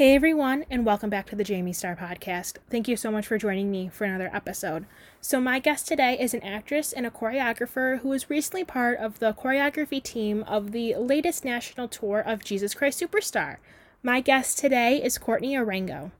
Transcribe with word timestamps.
Hey 0.00 0.14
everyone, 0.14 0.64
and 0.70 0.86
welcome 0.86 1.10
back 1.10 1.26
to 1.26 1.36
the 1.36 1.44
Jayme 1.44 1.74
Starr 1.74 1.94
Podcast. 1.94 2.56
Thank 2.70 2.88
you 2.88 2.96
so 2.96 3.10
much 3.10 3.26
for 3.26 3.36
joining 3.36 3.70
me 3.70 3.90
for 3.90 4.06
another 4.06 4.30
episode. 4.32 4.86
So, 5.20 5.42
my 5.42 5.58
guest 5.58 5.86
today 5.86 6.16
is 6.18 6.32
an 6.32 6.42
actress 6.42 6.94
and 6.94 7.04
a 7.04 7.10
choreographer 7.10 7.98
who 7.98 8.08
was 8.08 8.30
recently 8.30 8.64
part 8.64 8.98
of 8.98 9.18
the 9.18 9.34
choreography 9.34 10.02
team 10.02 10.42
of 10.44 10.72
the 10.72 10.94
latest 10.94 11.44
national 11.44 11.86
tour 11.86 12.18
of 12.20 12.42
Jesus 12.42 12.72
Christ 12.72 12.98
Superstar. 12.98 13.58
My 14.02 14.22
guest 14.22 14.56
today 14.56 15.02
is 15.02 15.18
Courtney 15.18 15.52
Arango. 15.52 16.12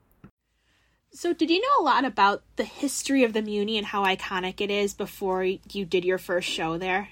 So, 1.11 1.33
did 1.33 1.49
you 1.49 1.63
know 1.63 1.83
a 1.83 1.83
lot 1.83 2.05
about 2.05 2.43
the 2.57 2.65
history 2.65 3.25
of 3.25 3.33
the 3.33 3.41
Muny 3.41 3.79
and 3.79 3.87
how 3.87 4.05
iconic 4.05 4.61
it 4.61 4.71
is 4.71 4.93
before 4.93 5.43
you 5.43 5.87
did 5.87 6.05
your 6.05 6.19
first 6.19 6.51
show 6.51 6.77
there? 6.77 7.09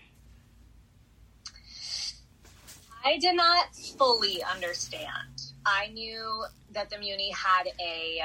I 3.02 3.16
did 3.16 3.36
not 3.36 3.74
fully 3.74 4.42
understand 4.42 5.37
I 5.68 5.88
knew 5.88 6.44
that 6.72 6.90
the 6.90 6.96
Muny 6.96 7.32
had 7.34 7.68
a 7.80 8.22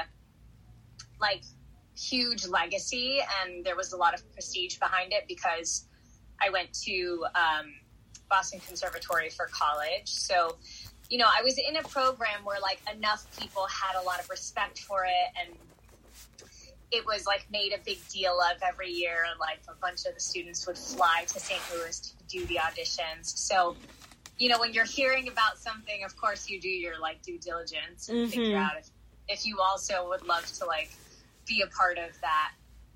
like 1.20 1.42
huge 1.96 2.46
legacy 2.46 3.20
and 3.42 3.64
there 3.64 3.76
was 3.76 3.92
a 3.92 3.96
lot 3.96 4.14
of 4.14 4.32
prestige 4.32 4.78
behind 4.78 5.12
it 5.12 5.24
because 5.28 5.86
I 6.40 6.50
went 6.50 6.72
to 6.84 7.24
um, 7.34 7.72
Boston 8.28 8.60
Conservatory 8.66 9.30
for 9.30 9.48
college. 9.52 10.08
So, 10.08 10.56
you 11.08 11.18
know, 11.18 11.26
I 11.26 11.42
was 11.42 11.58
in 11.58 11.76
a 11.76 11.82
program 11.82 12.44
where 12.44 12.60
like 12.60 12.80
enough 12.92 13.26
people 13.38 13.66
had 13.66 14.00
a 14.00 14.04
lot 14.04 14.20
of 14.20 14.28
respect 14.28 14.80
for 14.80 15.04
it 15.04 15.38
and 15.40 15.56
it 16.90 17.04
was 17.06 17.26
like 17.26 17.46
made 17.50 17.72
a 17.72 17.78
big 17.84 17.98
deal 18.08 18.38
of 18.40 18.62
every 18.62 18.90
year. 18.90 19.24
Like 19.38 19.60
a 19.68 19.74
bunch 19.80 20.06
of 20.06 20.14
the 20.14 20.20
students 20.20 20.66
would 20.66 20.78
fly 20.78 21.24
to 21.28 21.40
St. 21.40 21.60
Louis 21.74 21.98
to 22.00 22.38
do 22.38 22.46
the 22.46 22.56
auditions. 22.56 23.36
So 23.36 23.76
you 24.38 24.48
know, 24.48 24.58
when 24.58 24.72
you're 24.72 24.84
hearing 24.84 25.28
about 25.28 25.58
something, 25.58 26.04
of 26.04 26.16
course 26.16 26.48
you 26.48 26.60
do 26.60 26.68
your 26.68 26.98
like 26.98 27.22
due 27.22 27.38
diligence 27.38 28.08
and 28.08 28.18
mm-hmm. 28.18 28.30
figure 28.30 28.56
out 28.58 28.72
if, 28.78 28.90
if 29.28 29.46
you 29.46 29.60
also 29.60 30.08
would 30.08 30.26
love 30.26 30.44
to 30.58 30.66
like 30.66 30.90
be 31.46 31.62
a 31.62 31.66
part 31.68 31.98
of 31.98 32.20
that 32.20 32.52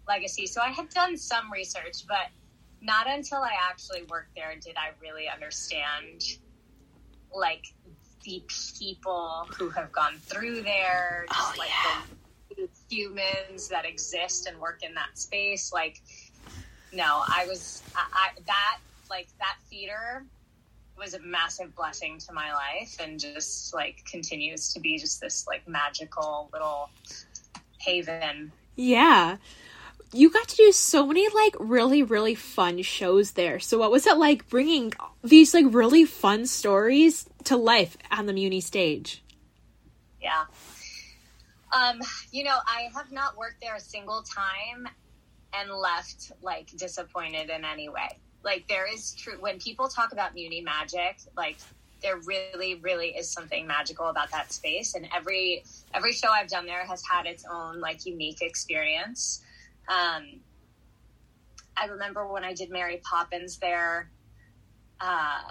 legacy. 0.06 0.47
So 0.47 0.61
I 0.61 0.70
had 0.70 0.89
done 0.89 1.16
some 1.16 1.53
research, 1.53 2.06
but 2.06 2.28
not 2.81 3.09
until 3.09 3.39
I 3.39 3.53
actually 3.70 4.03
worked 4.05 4.34
there 4.34 4.55
did 4.61 4.77
I 4.77 4.91
really 5.00 5.28
understand 5.28 6.22
like 7.34 7.66
the 8.25 8.42
people 8.78 9.48
who 9.56 9.69
have 9.70 9.92
gone 9.92 10.16
through 10.19 10.62
there, 10.62 11.27
just 11.28 11.55
oh, 11.55 11.59
like 11.59 11.69
yeah. 11.69 12.03
the 12.56 12.69
humans 12.91 13.69
that 13.69 13.84
exist 13.84 14.47
and 14.47 14.59
work 14.59 14.83
in 14.83 14.94
that 14.94 15.19
space. 15.19 15.72
Like, 15.72 16.03
no, 16.92 17.22
I 17.27 17.47
was 17.47 17.83
I, 17.94 18.06
I 18.12 18.28
that 18.47 18.78
like 19.11 19.28
that 19.39 19.56
theater 19.70 20.25
was 20.98 21.14
a 21.14 21.20
massive 21.20 21.74
blessing 21.74 22.18
to 22.18 22.32
my 22.32 22.52
life 22.52 22.96
and 23.00 23.18
just 23.18 23.72
like 23.74 24.04
continues 24.04 24.72
to 24.72 24.80
be 24.80 24.98
just 24.98 25.20
this 25.20 25.46
like 25.46 25.66
magical 25.68 26.50
little 26.52 26.91
haven. 27.78 28.52
Yeah. 28.77 29.36
You 30.12 30.30
got 30.30 30.48
to 30.48 30.56
do 30.56 30.72
so 30.72 31.06
many 31.06 31.28
like 31.34 31.54
really 31.58 32.02
really 32.02 32.34
fun 32.34 32.82
shows 32.82 33.32
there. 33.32 33.60
So 33.60 33.78
what 33.78 33.91
was 33.91 34.06
it 34.06 34.16
like 34.16 34.48
bringing 34.48 34.92
these 35.22 35.54
like 35.54 35.66
really 35.69 36.04
fun 36.04 36.46
stories 36.46 37.28
to 37.44 37.56
life 37.56 37.96
on 38.10 38.26
the 38.26 38.32
Muny 38.32 38.62
stage? 38.62 39.22
Yeah. 40.20 40.44
Um, 41.72 42.00
you 42.32 42.44
know, 42.44 42.56
I 42.66 42.88
have 42.94 43.12
not 43.12 43.36
worked 43.36 43.60
there 43.60 43.76
a 43.76 43.80
single 43.80 44.22
time 44.22 44.88
and 45.52 45.70
left 45.70 46.32
like 46.42 46.69
disappointed 46.76 47.50
in 47.50 47.64
any 47.64 47.88
way 47.88 48.19
like 48.44 48.67
there 48.69 48.92
is 48.92 49.14
true 49.14 49.36
when 49.41 49.58
people 49.58 49.89
talk 49.89 50.12
about 50.12 50.34
Muny 50.34 50.62
magic, 50.62 51.19
like 51.36 51.56
there 52.03 52.19
really, 52.19 52.77
really 52.77 53.08
is 53.08 53.31
something 53.31 53.67
magical 53.67 54.06
about 54.06 54.31
that 54.31 54.53
space. 54.53 54.94
And 54.94 55.08
every 55.14 55.64
every 55.94 56.12
show 56.12 56.28
I've 56.31 56.48
done 56.48 56.66
there 56.66 56.84
has 56.86 57.03
had 57.05 57.27
its 57.27 57.44
own 57.50 57.81
like 57.81 58.06
unique 58.06 58.42
experience. 58.42 59.42
Um, 59.89 60.41
I 61.77 61.86
remember 61.86 62.27
when 62.27 62.44
I 62.44 62.53
did 62.55 62.70
Mary 62.70 63.00
Poppins 63.03 63.59
there. 63.59 64.10
Uh, 65.00 65.43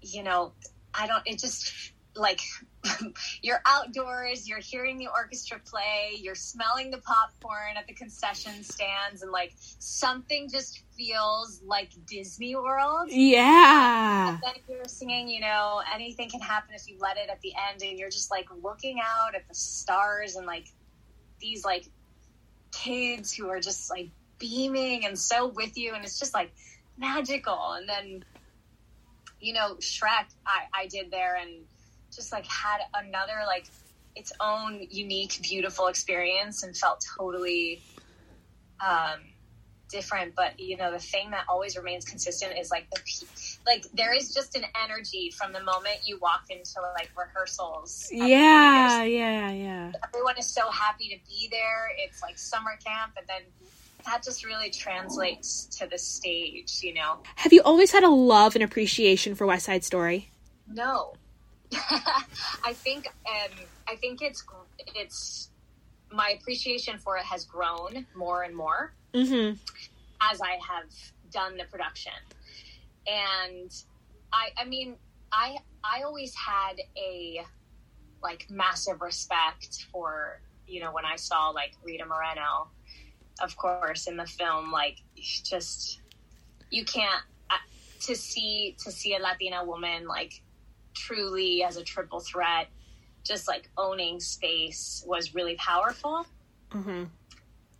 you 0.00 0.22
know, 0.22 0.52
I 0.92 1.06
don't. 1.06 1.22
It 1.26 1.38
just 1.38 1.92
like 2.16 2.40
you're 3.42 3.60
outdoors, 3.66 4.48
you're 4.48 4.60
hearing 4.60 4.98
the 4.98 5.08
orchestra 5.08 5.58
play, 5.64 6.16
you're 6.18 6.34
smelling 6.34 6.90
the 6.90 6.98
popcorn 6.98 7.76
at 7.76 7.86
the 7.86 7.94
concession 7.94 8.62
stands, 8.62 9.22
and 9.22 9.32
like 9.32 9.52
something 9.78 10.48
just 10.50 10.82
feels 10.96 11.60
like 11.64 11.90
Disney 12.06 12.54
World. 12.56 13.08
Yeah. 13.10 14.28
Um, 14.28 14.34
and 14.34 14.42
then 14.42 14.62
you're 14.68 14.84
singing, 14.86 15.28
you 15.28 15.40
know, 15.40 15.82
anything 15.94 16.30
can 16.30 16.40
happen 16.40 16.74
if 16.74 16.88
you 16.88 16.96
let 16.98 17.16
it 17.16 17.28
at 17.30 17.40
the 17.40 17.52
end, 17.70 17.82
and 17.82 17.98
you're 17.98 18.10
just 18.10 18.30
like 18.30 18.46
looking 18.62 18.98
out 19.00 19.34
at 19.34 19.46
the 19.48 19.54
stars 19.54 20.36
and 20.36 20.46
like 20.46 20.66
these 21.40 21.64
like 21.64 21.84
kids 22.72 23.32
who 23.32 23.48
are 23.48 23.60
just 23.60 23.90
like 23.90 24.08
beaming 24.38 25.04
and 25.04 25.18
so 25.18 25.48
with 25.48 25.76
you, 25.76 25.94
and 25.94 26.04
it's 26.04 26.18
just 26.18 26.34
like 26.34 26.52
magical. 26.98 27.72
And 27.72 27.88
then, 27.88 28.24
you 29.40 29.52
know, 29.52 29.76
Shrek, 29.76 30.26
I, 30.46 30.64
I 30.72 30.86
did 30.86 31.10
there 31.10 31.36
and 31.36 31.64
just 32.14 32.32
like 32.32 32.46
had 32.46 32.78
another 32.94 33.42
like 33.46 33.66
its 34.16 34.32
own 34.40 34.86
unique, 34.90 35.38
beautiful 35.42 35.88
experience 35.88 36.62
and 36.62 36.76
felt 36.76 37.04
totally 37.18 37.82
um, 38.80 39.20
different. 39.88 40.34
But 40.34 40.58
you 40.58 40.76
know, 40.76 40.92
the 40.92 40.98
thing 40.98 41.30
that 41.30 41.44
always 41.48 41.76
remains 41.76 42.04
consistent 42.04 42.52
is 42.58 42.70
like 42.70 42.88
the 42.90 43.00
like 43.66 43.84
there 43.94 44.14
is 44.14 44.32
just 44.34 44.56
an 44.56 44.64
energy 44.84 45.30
from 45.30 45.52
the 45.52 45.62
moment 45.62 46.00
you 46.04 46.18
walk 46.20 46.44
into 46.50 46.80
like 46.98 47.10
rehearsals. 47.16 48.08
Yeah, 48.10 49.02
yeah, 49.04 49.50
yeah. 49.50 49.92
Everyone 50.06 50.38
is 50.38 50.46
so 50.46 50.70
happy 50.70 51.08
to 51.08 51.16
be 51.28 51.48
there. 51.50 51.88
It's 51.98 52.22
like 52.22 52.38
summer 52.38 52.76
camp, 52.84 53.12
and 53.18 53.26
then 53.26 53.42
that 54.04 54.22
just 54.22 54.44
really 54.44 54.70
translates 54.70 55.66
to 55.78 55.86
the 55.86 55.98
stage. 55.98 56.80
You 56.82 56.94
know. 56.94 57.18
Have 57.36 57.52
you 57.52 57.62
always 57.62 57.92
had 57.92 58.04
a 58.04 58.10
love 58.10 58.54
and 58.54 58.62
appreciation 58.62 59.34
for 59.34 59.46
West 59.46 59.66
Side 59.66 59.84
Story? 59.84 60.30
No, 60.66 61.14
I 62.64 62.72
think 62.72 63.06
um, 63.26 63.58
I 63.88 63.96
think 63.96 64.22
it's 64.22 64.44
it's 64.94 65.50
my 66.12 66.36
appreciation 66.40 66.98
for 66.98 67.16
it 67.16 67.24
has 67.24 67.44
grown 67.44 68.06
more 68.14 68.42
and 68.42 68.54
more 68.54 68.94
mm-hmm. 69.12 69.56
as 70.20 70.40
I 70.40 70.52
have 70.52 70.90
done 71.30 71.56
the 71.56 71.64
production, 71.64 72.12
and 73.06 73.74
I 74.32 74.48
I 74.56 74.64
mean 74.64 74.96
I 75.32 75.58
I 75.82 76.02
always 76.02 76.34
had 76.34 76.74
a 76.96 77.44
like 78.22 78.46
massive 78.50 79.00
respect 79.00 79.86
for 79.92 80.40
you 80.66 80.80
know 80.80 80.92
when 80.92 81.04
I 81.04 81.16
saw 81.16 81.50
like 81.50 81.72
Rita 81.82 82.06
Moreno, 82.06 82.68
of 83.42 83.56
course 83.56 84.06
in 84.06 84.16
the 84.16 84.26
film 84.26 84.70
like 84.70 84.98
just 85.16 86.00
you 86.70 86.84
can't 86.84 87.22
uh, 87.50 87.56
to 88.00 88.14
see 88.14 88.76
to 88.84 88.90
see 88.90 89.14
a 89.14 89.18
Latina 89.18 89.64
woman 89.64 90.06
like 90.06 90.42
truly 90.94 91.62
as 91.62 91.76
a 91.76 91.84
triple 91.84 92.20
threat, 92.20 92.68
just 93.24 93.48
like 93.48 93.70
owning 93.76 94.20
space 94.20 95.04
was 95.06 95.34
really 95.34 95.56
powerful. 95.56 96.26
Mm-hmm. 96.70 97.04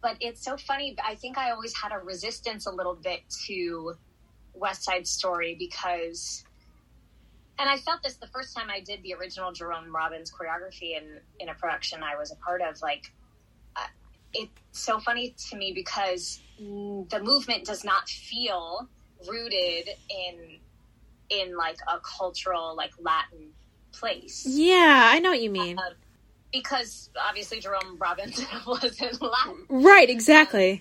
But 0.03 0.17
it's 0.21 0.45
so 0.45 0.57
funny. 0.57 0.97
I 1.05 1.15
think 1.15 1.39
I 1.39 1.51
always 1.51 1.75
had 1.75 1.93
a 1.93 1.99
resistance 1.99 2.67
a 2.67 2.71
little 2.71 2.95
bit 2.95 3.21
to 3.47 3.95
West 4.53 4.85
Side 4.85 5.07
Story 5.07 5.57
because, 5.59 6.45
and 7.59 7.69
I 7.69 7.79
felt 7.79 8.03
this 8.03 8.17
the 8.17 8.27
first 8.27 8.55
time 8.57 8.69
I 8.71 8.81
did 8.81 9.03
the 9.03 9.15
original 9.15 9.53
Jerome 9.53 9.95
Robbins 9.95 10.31
choreography 10.31 10.97
in 10.97 11.21
in 11.41 11.49
a 11.49 11.55
production 11.55 12.03
I 12.03 12.17
was 12.17 12.33
a 12.33 12.37
part 12.37 12.61
of. 12.61 12.81
Like, 12.83 13.13
uh, 13.77 13.87
it's 14.35 14.51
so 14.73 15.01
funny 15.01 15.35
to 15.51 15.57
me 15.57 15.73
because 15.75 16.41
the 16.59 17.21
movement 17.23 17.65
does 17.65 17.85
not 17.85 18.09
feel 18.09 18.89
rooted 19.27 19.89
in 20.11 20.61
in 21.31 21.57
like 21.57 21.79
a 21.93 21.99
cultural 22.01 22.75
like 22.77 22.93
Latin 23.01 23.51
place. 23.93 24.45
Yeah, 24.47 25.09
I 25.13 25.19
know 25.21 25.31
what 25.31 25.41
you 25.41 25.51
mean. 25.51 25.79
Uh, 25.79 25.91
because 26.53 27.11
obviously 27.21 27.61
Jerome 27.61 27.99
Robbins 27.99 28.41
was 28.67 29.01
in 29.01 29.11
Latin. 29.21 29.67
Right, 29.69 30.09
exactly. 30.09 30.73
Um, 30.73 30.81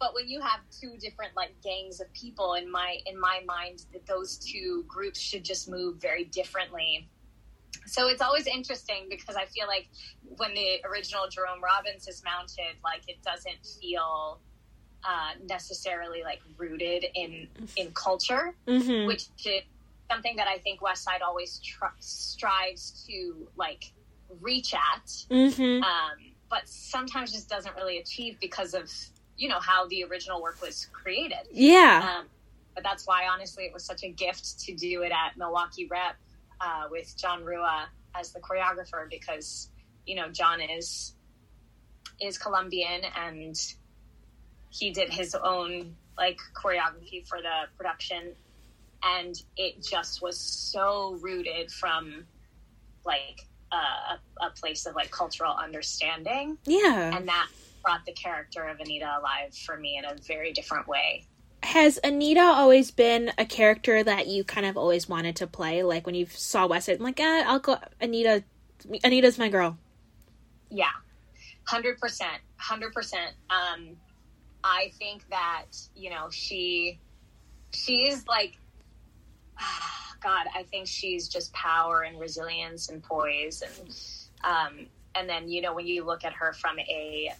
but 0.00 0.14
when 0.14 0.28
you 0.28 0.40
have 0.40 0.60
two 0.70 0.96
different 0.98 1.34
like 1.36 1.54
gangs 1.62 2.00
of 2.00 2.12
people 2.12 2.54
in 2.54 2.70
my 2.70 2.98
in 3.06 3.18
my 3.18 3.40
mind 3.46 3.84
that 3.92 4.06
those 4.06 4.36
two 4.36 4.84
groups 4.88 5.18
should 5.20 5.44
just 5.44 5.68
move 5.68 5.96
very 6.00 6.24
differently. 6.24 7.08
So 7.86 8.08
it's 8.08 8.22
always 8.22 8.46
interesting 8.46 9.06
because 9.10 9.36
I 9.36 9.44
feel 9.46 9.66
like 9.66 9.88
when 10.36 10.54
the 10.54 10.80
original 10.88 11.28
Jerome 11.28 11.62
Robbins 11.62 12.08
is 12.08 12.22
mounted, 12.24 12.76
like 12.82 13.02
it 13.08 13.22
doesn't 13.22 13.66
feel 13.80 14.40
uh, 15.06 15.30
necessarily 15.48 16.22
like 16.22 16.40
rooted 16.56 17.06
in 17.14 17.48
in 17.76 17.90
culture, 17.92 18.54
mm-hmm. 18.66 19.06
which 19.06 19.26
is 19.44 19.62
something 20.10 20.36
that 20.36 20.48
I 20.48 20.58
think 20.58 20.82
West 20.82 21.04
Side 21.04 21.22
always 21.22 21.58
tr- 21.58 21.86
strives 21.98 23.04
to 23.08 23.48
like 23.56 23.92
reach 24.40 24.74
at, 24.74 25.06
mm-hmm. 25.30 25.82
um, 25.82 26.18
but 26.50 26.68
sometimes 26.68 27.32
just 27.32 27.48
doesn't 27.48 27.74
really 27.76 27.98
achieve 27.98 28.38
because 28.40 28.74
of 28.74 28.90
you 29.36 29.48
know 29.48 29.60
how 29.60 29.86
the 29.88 30.04
original 30.04 30.42
work 30.42 30.60
was 30.60 30.86
created. 30.92 31.46
Yeah. 31.50 32.18
Um, 32.18 32.26
but 32.74 32.82
that's 32.82 33.06
why 33.06 33.26
honestly 33.32 33.64
it 33.64 33.72
was 33.72 33.84
such 33.84 34.02
a 34.02 34.08
gift 34.08 34.58
to 34.60 34.74
do 34.74 35.02
it 35.02 35.12
at 35.12 35.36
Milwaukee 35.36 35.86
Rep 35.86 36.16
uh, 36.60 36.84
with 36.90 37.16
Jon 37.16 37.44
Rua 37.44 37.86
as 38.16 38.32
the 38.32 38.40
choreographer 38.40 39.08
because 39.08 39.68
you 40.06 40.16
know, 40.16 40.28
Jon 40.28 40.60
is 40.60 41.14
is 42.20 42.38
Colombian 42.38 43.02
and 43.16 43.56
he 44.74 44.90
did 44.90 45.08
his 45.12 45.34
own 45.36 45.94
like 46.18 46.38
choreography 46.54 47.26
for 47.26 47.38
the 47.38 47.68
production 47.78 48.32
and 49.04 49.42
it 49.56 49.82
just 49.82 50.20
was 50.22 50.36
so 50.38 51.16
rooted 51.20 51.70
from 51.70 52.24
like 53.04 53.46
a, 53.72 54.44
a 54.46 54.50
place 54.50 54.86
of 54.86 54.94
like 54.94 55.10
cultural 55.10 55.52
understanding 55.52 56.58
Yeah. 56.64 57.16
and 57.16 57.28
that 57.28 57.48
brought 57.84 58.04
the 58.06 58.12
character 58.12 58.64
of 58.64 58.80
Anita 58.80 59.06
alive 59.20 59.54
for 59.54 59.76
me 59.76 59.98
in 59.98 60.04
a 60.04 60.14
very 60.26 60.52
different 60.52 60.88
way. 60.88 61.26
Has 61.62 61.98
Anita 62.02 62.40
always 62.40 62.90
been 62.90 63.32
a 63.38 63.44
character 63.44 64.02
that 64.02 64.26
you 64.26 64.42
kind 64.44 64.66
of 64.66 64.76
always 64.76 65.08
wanted 65.08 65.36
to 65.36 65.46
play? 65.46 65.82
Like 65.82 66.06
when 66.06 66.14
you 66.14 66.26
saw 66.26 66.66
West 66.66 66.88
I'm 66.88 66.98
like, 66.98 67.20
eh, 67.20 67.44
I'll 67.46 67.58
go. 67.58 67.78
Anita, 68.00 68.42
Anita's 69.02 69.38
my 69.38 69.48
girl. 69.48 69.76
Yeah, 70.70 70.90
hundred 71.66 71.98
percent, 71.98 72.40
hundred 72.56 72.92
percent. 72.92 73.32
Um, 73.50 73.96
I 74.64 74.92
think 74.98 75.28
that 75.28 75.66
you 75.94 76.10
know 76.10 76.28
she, 76.30 76.98
she's 77.72 78.26
like, 78.26 78.56
God, 80.22 80.46
I 80.56 80.62
think 80.62 80.88
she's 80.88 81.28
just 81.28 81.52
power 81.52 82.02
and 82.02 82.18
resilience 82.18 82.88
and 82.88 83.02
poise 83.02 83.62
and, 83.62 83.94
um, 84.42 84.86
and 85.14 85.28
then 85.28 85.48
you 85.48 85.60
know 85.60 85.74
when 85.74 85.86
you 85.86 86.04
look 86.04 86.24
at 86.24 86.32
her 86.32 86.54
from 86.54 86.78
a, 86.80 87.30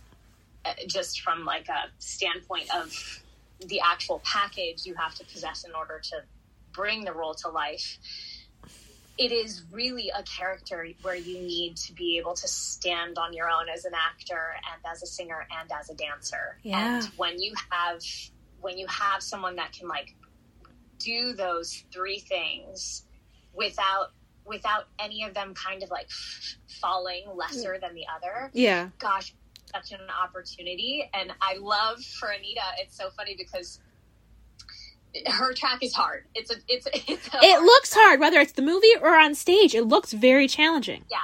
uh, 0.66 0.72
just 0.86 1.22
from 1.22 1.46
like 1.46 1.68
a 1.68 1.90
standpoint 1.98 2.68
of 2.76 3.22
the 3.66 3.80
actual 3.80 4.20
package 4.24 4.84
you 4.84 4.94
have 4.94 5.14
to 5.14 5.24
possess 5.24 5.64
in 5.64 5.72
order 5.74 6.00
to 6.02 6.16
bring 6.72 7.04
the 7.04 7.12
role 7.12 7.34
to 7.34 7.48
life 7.48 7.98
it 9.16 9.30
is 9.30 9.62
really 9.70 10.10
a 10.10 10.22
character 10.24 10.86
where 11.02 11.14
you 11.14 11.38
need 11.38 11.76
to 11.76 11.92
be 11.92 12.18
able 12.18 12.34
to 12.34 12.48
stand 12.48 13.16
on 13.16 13.32
your 13.32 13.48
own 13.48 13.68
as 13.72 13.84
an 13.84 13.92
actor 13.94 14.56
and 14.72 14.92
as 14.92 15.02
a 15.02 15.06
singer 15.06 15.46
and 15.60 15.70
as 15.72 15.88
a 15.88 15.94
dancer. 15.94 16.58
Yeah. 16.62 16.96
And 16.96 17.04
when 17.16 17.40
you 17.40 17.54
have 17.70 18.00
when 18.60 18.78
you 18.78 18.86
have 18.88 19.22
someone 19.22 19.56
that 19.56 19.72
can 19.72 19.88
like 19.88 20.14
do 20.98 21.32
those 21.32 21.84
three 21.92 22.18
things 22.18 23.04
without 23.52 24.12
without 24.44 24.84
any 24.98 25.24
of 25.24 25.32
them 25.34 25.54
kind 25.54 25.82
of 25.82 25.90
like 25.90 26.08
falling 26.80 27.24
lesser 27.34 27.74
mm. 27.74 27.80
than 27.80 27.94
the 27.94 28.04
other, 28.14 28.50
Yeah. 28.52 28.90
gosh, 28.98 29.34
such 29.72 29.92
an 29.92 30.06
opportunity. 30.22 31.08
And 31.14 31.32
I 31.40 31.56
love 31.56 32.02
for 32.02 32.28
Anita, 32.28 32.60
it's 32.78 32.96
so 32.96 33.10
funny 33.16 33.36
because 33.38 33.80
her 35.26 35.52
track 35.52 35.82
is 35.82 35.94
hard. 35.94 36.24
It's 36.34 36.50
a 36.50 36.56
it's 36.68 36.86
it's 37.08 37.28
a 37.34 37.38
It 37.42 37.60
looks 37.62 37.92
hard, 37.94 38.20
whether 38.20 38.38
it's 38.40 38.52
the 38.52 38.62
movie 38.62 38.94
or 39.00 39.16
on 39.16 39.34
stage. 39.34 39.74
It 39.74 39.84
looks 39.84 40.12
very 40.12 40.48
challenging. 40.48 41.04
Yeah, 41.10 41.18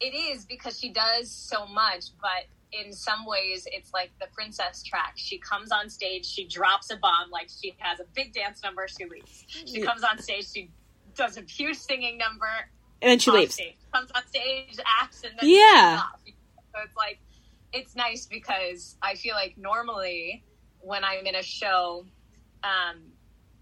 it 0.00 0.14
is 0.14 0.44
because 0.44 0.78
she 0.78 0.90
does 0.90 1.30
so 1.30 1.66
much, 1.66 2.06
but 2.20 2.46
in 2.72 2.92
some 2.92 3.26
ways 3.26 3.66
it's 3.70 3.92
like 3.92 4.10
the 4.20 4.26
princess 4.32 4.82
track. 4.82 5.12
She 5.16 5.38
comes 5.38 5.70
on 5.72 5.90
stage, 5.90 6.24
she 6.26 6.46
drops 6.46 6.90
a 6.90 6.96
bomb, 6.96 7.30
like 7.30 7.48
she 7.60 7.74
has 7.78 8.00
a 8.00 8.04
big 8.14 8.32
dance 8.32 8.62
number, 8.62 8.86
she 8.88 9.04
leaves. 9.04 9.44
She 9.48 9.80
Yeah. 9.80 9.84
comes 9.86 10.02
on 10.02 10.18
stage, 10.18 10.50
she 10.50 10.70
does 11.14 11.36
a 11.36 11.42
huge 11.42 11.76
singing 11.76 12.16
number, 12.16 12.48
And 13.02 13.10
then 13.10 13.18
she 13.18 13.30
leaves. 13.30 13.54
Stage. 13.54 13.76
Comes 13.92 14.10
on 14.14 14.26
stage, 14.26 14.78
acts, 15.02 15.22
and 15.24 15.34
then 15.38 15.50
Yeah. 15.50 16.02
So 16.74 16.80
it's 16.84 16.96
like 16.96 17.18
it's 17.74 17.94
nice 17.94 18.24
because 18.26 18.96
I 19.02 19.14
feel 19.16 19.34
like 19.34 19.56
normally 19.58 20.42
when 20.80 21.04
I'm 21.04 21.26
in 21.26 21.34
a 21.34 21.42
show, 21.42 22.06
um, 22.64 23.11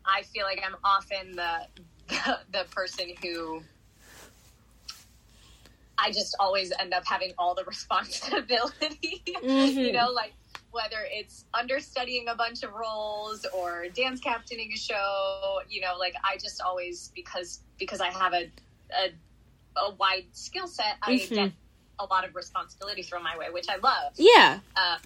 I 0.04 0.22
feel 0.22 0.44
like 0.44 0.62
I'm 0.66 0.76
often 0.84 1.36
the 1.36 1.66
the, 2.08 2.38
the 2.52 2.64
person 2.70 3.12
who 3.22 3.62
I 5.98 6.10
just 6.10 6.34
always 6.40 6.72
end 6.80 6.94
up 6.94 7.04
having 7.06 7.32
all 7.38 7.54
the 7.54 7.64
responsibility. 7.66 9.22
you 9.26 9.34
Mhm. 9.42 9.92
know, 9.92 10.10
like 10.10 10.32
whether 10.70 11.06
it's 11.10 11.44
understudying 11.52 12.28
a 12.28 12.34
bunch 12.34 12.62
of 12.62 12.72
roles 12.72 13.44
or 13.52 13.86
dance 13.94 14.20
captaining 14.20 14.72
a 14.72 14.76
show, 14.76 15.60
you 15.68 15.80
know, 15.80 15.96
like 15.98 16.14
I 16.24 16.36
just 16.38 16.60
always 16.62 17.10
because 17.14 17.60
because 17.78 18.00
I 18.00 18.08
have 18.08 18.32
a 18.32 18.50
a, 18.92 19.12
a 19.80 19.94
wide 19.94 20.26
skill 20.32 20.66
set, 20.66 20.96
I 21.02 21.12
Mhm. 21.14 21.34
get 21.34 21.52
a 21.98 22.04
lot 22.06 22.24
of 22.26 22.34
responsibility 22.34 23.02
thrown 23.02 23.22
my 23.22 23.36
way, 23.36 23.50
which 23.50 23.68
I 23.68 23.76
love. 23.76 24.14
Yeah. 24.16 24.60
Uh, 24.74 24.96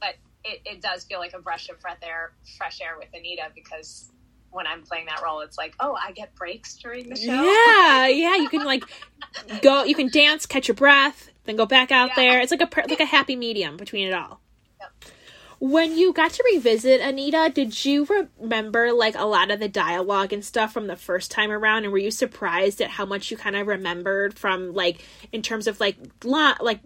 but 0.00 0.16
it, 0.44 0.60
it 0.64 0.82
does 0.82 1.04
feel 1.04 1.20
like 1.20 1.34
a 1.34 1.38
brush 1.38 1.68
of 1.68 1.78
fresh 1.80 1.98
air, 2.02 2.32
fresh 2.58 2.80
air 2.80 2.96
with 2.98 3.08
Anita 3.14 3.50
because 3.54 4.10
when 4.52 4.66
I'm 4.66 4.82
playing 4.82 5.06
that 5.06 5.22
role, 5.22 5.40
it's 5.40 5.58
like, 5.58 5.74
oh, 5.80 5.96
I 6.00 6.12
get 6.12 6.34
breaks 6.34 6.74
during 6.76 7.08
the 7.08 7.16
show. 7.16 7.32
Yeah, 7.32 8.06
yeah. 8.08 8.36
You 8.36 8.48
can 8.48 8.64
like 8.64 8.84
go. 9.62 9.84
You 9.84 9.94
can 9.94 10.08
dance, 10.08 10.46
catch 10.46 10.68
your 10.68 10.74
breath, 10.74 11.30
then 11.44 11.56
go 11.56 11.66
back 11.66 11.90
out 11.90 12.10
Yeah. 12.10 12.14
there. 12.16 12.40
It's 12.40 12.50
like 12.52 12.60
a 12.60 12.88
like 12.88 13.00
a 13.00 13.04
happy 13.06 13.36
medium 13.36 13.76
between 13.76 14.06
it 14.08 14.14
all. 14.14 14.40
Yep. 14.80 14.92
When 15.60 15.96
you 15.96 16.12
got 16.12 16.32
to 16.32 16.42
revisit 16.52 17.00
Anita, 17.00 17.48
did 17.54 17.84
you 17.84 18.04
remember 18.40 18.92
like 18.92 19.14
a 19.16 19.24
lot 19.24 19.52
of 19.52 19.60
the 19.60 19.68
dialogue 19.68 20.32
and 20.32 20.44
stuff 20.44 20.72
from 20.72 20.88
the 20.88 20.96
first 20.96 21.30
time 21.30 21.52
around? 21.52 21.84
And 21.84 21.92
were 21.92 21.98
you 21.98 22.10
surprised 22.10 22.80
at 22.80 22.90
how 22.90 23.06
much 23.06 23.30
you 23.30 23.36
kind 23.36 23.54
of 23.54 23.68
remembered 23.68 24.36
from 24.36 24.74
like 24.74 25.04
in 25.30 25.40
terms 25.40 25.68
of 25.68 25.78
like 25.78 25.96
li- 26.24 26.54
like 26.60 26.80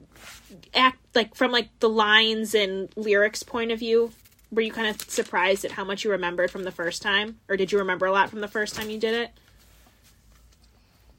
act 0.74 0.98
like 1.14 1.34
from 1.34 1.52
like 1.52 1.70
the 1.80 1.88
lines 1.88 2.54
and 2.54 2.90
lyrics 2.96 3.42
point 3.42 3.72
of 3.72 3.78
view? 3.78 4.12
Were 4.52 4.62
you 4.62 4.72
kind 4.72 4.88
of 4.88 5.00
surprised 5.10 5.64
at 5.64 5.72
how 5.72 5.84
much 5.84 6.04
you 6.04 6.10
remembered 6.10 6.50
from 6.50 6.62
the 6.62 6.70
first 6.70 7.02
time, 7.02 7.40
or 7.48 7.56
did 7.56 7.72
you 7.72 7.78
remember 7.78 8.06
a 8.06 8.12
lot 8.12 8.30
from 8.30 8.40
the 8.40 8.48
first 8.48 8.74
time 8.74 8.90
you 8.90 8.98
did 8.98 9.14
it? 9.14 9.30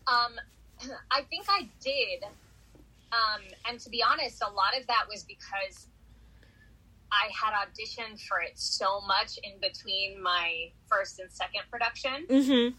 Um, 0.08 0.34
I 1.12 1.22
think 1.24 1.46
I 1.50 1.68
did. 1.82 2.24
Um, 3.12 3.42
and 3.68 3.80
to 3.80 3.90
be 3.90 4.04
honest, 4.04 4.42
a 4.42 4.52
lot 4.52 4.78
of 4.80 4.88
that 4.88 5.06
was 5.10 5.24
because 5.24 5.88
I 7.12 7.30
had 7.34 7.54
auditioned 7.54 8.22
for 8.28 8.40
it 8.42 8.54
so 8.56 9.02
much 9.02 9.40
in 9.44 9.54
between 9.62 10.22
my 10.22 10.70
first 10.88 11.20
and 11.20 11.32
second 11.32 11.62
production. 11.72 12.26
Mm-hmm. 12.30 12.76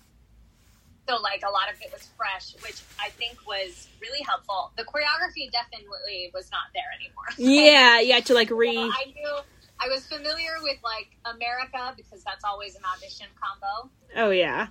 So, 1.08 1.16
like, 1.22 1.42
a 1.42 1.50
lot 1.50 1.72
of 1.72 1.80
it 1.80 1.90
was 1.90 2.06
fresh, 2.18 2.52
which 2.62 2.82
I 3.00 3.08
think 3.10 3.38
was 3.46 3.88
really 4.02 4.22
helpful. 4.22 4.72
The 4.76 4.84
choreography 4.84 5.50
definitely 5.50 6.30
was 6.34 6.50
not 6.50 6.68
there 6.74 6.84
anymore. 7.00 7.24
Yeah, 7.38 8.00
yeah, 8.00 8.20
to 8.20 8.34
like 8.34 8.50
re. 8.50 8.74
So 8.74 8.80
I 8.82 9.04
knew 9.06 9.38
I 9.80 9.88
was 9.88 10.06
familiar 10.06 10.52
with 10.62 10.78
like 10.82 11.08
America 11.24 11.94
because 11.96 12.22
that's 12.24 12.44
always 12.44 12.74
an 12.74 12.82
audition 12.96 13.26
combo. 13.40 13.90
Oh 14.16 14.30
yeah. 14.30 14.68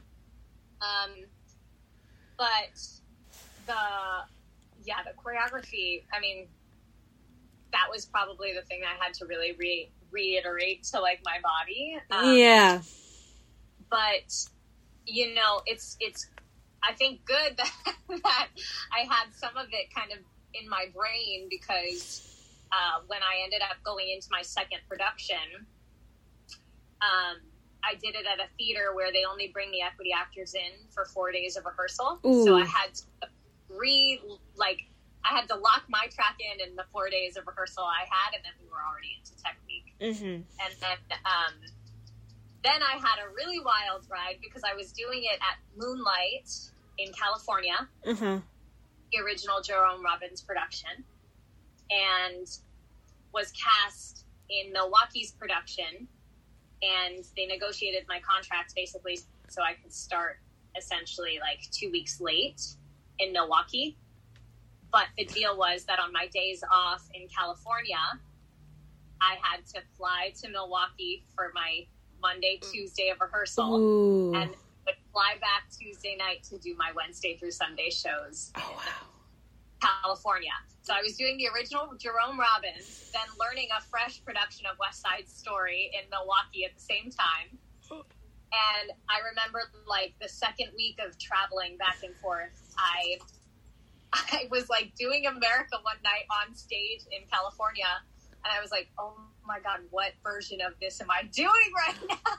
Um, 0.81 1.11
but 2.37 2.79
the 3.65 3.73
yeah, 4.83 4.97
the 5.03 5.11
choreography. 5.21 6.03
I 6.13 6.19
mean, 6.19 6.47
that 7.71 7.87
was 7.91 8.05
probably 8.05 8.53
the 8.53 8.61
thing 8.63 8.81
I 8.83 9.03
had 9.03 9.13
to 9.15 9.25
really 9.25 9.53
re- 9.57 9.91
reiterate 10.11 10.83
to 10.85 10.99
like 10.99 11.19
my 11.23 11.37
body. 11.41 11.97
Um, 12.11 12.37
yeah. 12.37 12.81
but 13.89 14.33
you 15.05 15.33
know, 15.33 15.61
it's 15.65 15.97
it's. 15.99 16.27
I 16.83 16.93
think 16.93 17.25
good 17.25 17.57
that 17.57 17.71
that 18.23 18.47
I 18.93 18.99
had 19.09 19.33
some 19.33 19.57
of 19.57 19.67
it 19.71 19.93
kind 19.93 20.11
of 20.11 20.19
in 20.53 20.69
my 20.69 20.85
brain 20.93 21.47
because 21.49 22.36
uh, 22.71 23.01
when 23.07 23.21
I 23.21 23.43
ended 23.43 23.61
up 23.61 23.77
going 23.83 24.09
into 24.09 24.27
my 24.31 24.41
second 24.41 24.79
production, 24.89 25.65
um, 27.01 27.37
I 27.83 27.95
did 27.95 28.15
it 28.15 28.25
at 28.25 28.39
a 28.39 28.49
theater 28.57 28.93
where 28.93 29.11
they 29.11 29.23
only 29.29 29.47
bring 29.47 29.71
the 29.71 29.81
equity 29.81 30.11
actors 30.11 30.53
in 30.55 30.89
for 30.89 31.05
four 31.05 31.31
days 31.31 31.55
of 31.55 31.65
rehearsal. 31.65 32.19
Ooh. 32.25 32.43
So 32.43 32.55
I 32.57 32.65
had 32.65 32.93
to 32.95 33.03
re 33.69 34.19
like 34.55 34.81
I 35.23 35.35
had 35.35 35.47
to 35.49 35.55
lock 35.55 35.83
my 35.89 36.07
track 36.11 36.37
in 36.39 36.67
in 36.67 36.75
the 36.75 36.85
four 36.91 37.09
days 37.09 37.37
of 37.37 37.45
rehearsal 37.47 37.83
I 37.83 38.05
had, 38.09 38.35
and 38.35 38.43
then 38.43 38.53
we 38.61 38.67
were 38.69 38.81
already 38.81 39.17
into 39.17 39.35
technique. 39.37 39.93
Mm-hmm. 40.01 40.41
And 40.63 40.73
then 40.81 40.97
um, 41.25 41.53
then 42.63 42.81
I 42.81 42.97
had 42.97 43.23
a 43.23 43.29
really 43.35 43.59
wild 43.59 44.05
ride 44.09 44.37
because 44.41 44.63
I 44.63 44.73
was 44.75 44.91
doing 44.91 45.23
it 45.23 45.39
at 45.39 45.57
Moonlight 45.77 46.49
in 46.97 47.13
California 47.13 47.87
Mm-hmm. 48.05 48.39
the 49.11 49.23
original 49.23 49.61
Jerome 49.61 50.03
Robbins 50.03 50.41
production 50.41 50.89
and 51.91 52.47
was 53.33 53.51
cast 53.51 54.25
in 54.49 54.71
Milwaukee's 54.71 55.31
production. 55.31 56.07
And 56.81 57.25
they 57.35 57.47
negotiated 57.47 58.05
my 58.07 58.19
contract 58.19 58.73
basically 58.75 59.19
so 59.47 59.61
I 59.61 59.73
could 59.73 59.93
start 59.93 60.39
essentially 60.77 61.39
like 61.41 61.69
two 61.71 61.91
weeks 61.91 62.21
late 62.21 62.61
in 63.19 63.33
Milwaukee. 63.33 63.97
But 64.91 65.07
the 65.17 65.25
deal 65.25 65.57
was 65.57 65.85
that 65.85 65.99
on 65.99 66.13
my 66.13 66.27
days 66.27 66.63
off 66.71 67.07
in 67.13 67.27
California, 67.27 67.97
I 69.21 69.37
had 69.41 69.65
to 69.73 69.81
fly 69.97 70.33
to 70.41 70.49
Milwaukee 70.49 71.23
for 71.35 71.51
my 71.53 71.85
Monday, 72.21 72.59
Tuesday 72.71 73.09
of 73.09 73.19
rehearsal 73.19 73.75
Ooh. 73.75 74.33
and 74.35 74.51
would 74.85 74.95
fly 75.11 75.35
back 75.41 75.65
Tuesday 75.77 76.15
night 76.17 76.43
to 76.43 76.57
do 76.57 76.75
my 76.77 76.91
Wednesday 76.95 77.37
through 77.37 77.51
Sunday 77.51 77.89
shows 77.89 78.51
oh 78.55 78.73
wow. 78.75 79.16
California. 79.81 80.53
So 80.81 80.93
I 80.93 81.01
was 81.01 81.17
doing 81.17 81.37
the 81.37 81.47
original 81.53 81.89
Jerome 81.99 82.39
Robbins, 82.39 83.11
then 83.13 83.27
learning 83.39 83.67
a 83.75 83.81
fresh 83.91 84.23
production 84.23 84.65
of 84.65 84.77
West 84.79 85.01
Side 85.01 85.27
Story 85.27 85.91
in 85.93 86.09
Milwaukee 86.09 86.63
at 86.63 86.73
the 86.75 86.81
same 86.81 87.11
time. 87.11 87.59
And 87.91 88.95
I 89.11 89.19
remember 89.27 89.59
like 89.85 90.15
the 90.21 90.29
second 90.29 90.71
week 90.75 90.97
of 91.03 91.19
traveling 91.19 91.77
back 91.77 91.99
and 92.03 92.15
forth, 92.17 92.55
I 92.77 93.19
I 94.13 94.47
was 94.49 94.69
like 94.69 94.95
doing 94.95 95.27
America 95.27 95.75
one 95.83 95.99
night 96.03 96.23
on 96.31 96.55
stage 96.55 97.03
in 97.11 97.27
California, 97.27 97.91
and 98.45 98.49
I 98.55 98.61
was 98.61 98.71
like, 98.71 98.87
oh 98.97 99.19
my 99.45 99.59
god, 99.59 99.81
what 99.89 100.13
version 100.23 100.59
of 100.61 100.73
this 100.79 101.01
am 101.01 101.11
I 101.11 101.23
doing 101.31 101.71
right 101.75 101.99
now? 102.09 102.31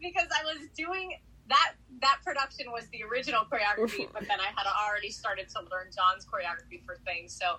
because 0.00 0.28
I 0.28 0.44
was 0.44 0.68
doing 0.76 1.16
that 1.48 1.72
that 2.00 2.18
production 2.24 2.70
was 2.70 2.86
the 2.88 3.02
original 3.02 3.42
choreography, 3.50 4.08
but 4.12 4.22
then 4.28 4.38
I 4.40 4.48
had 4.56 4.66
already 4.86 5.10
started 5.10 5.48
to 5.50 5.60
learn 5.70 5.90
Jon's 5.94 6.24
choreography 6.24 6.84
for 6.84 6.96
things, 7.04 7.32
so 7.32 7.56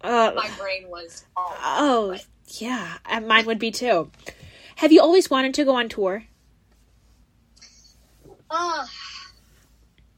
Uh, 0.00 0.32
my 0.34 0.50
brain 0.58 0.88
was 0.88 1.24
all 1.36 1.54
oh, 1.62 2.08
but- 2.12 2.26
yeah. 2.60 2.98
Mine 3.22 3.46
would 3.46 3.58
be 3.58 3.70
too. 3.70 4.10
Have 4.76 4.92
you 4.92 5.00
always 5.00 5.30
wanted 5.30 5.54
to 5.54 5.64
go 5.64 5.74
on 5.76 5.88
tour? 5.88 6.24
Uh, 8.50 8.86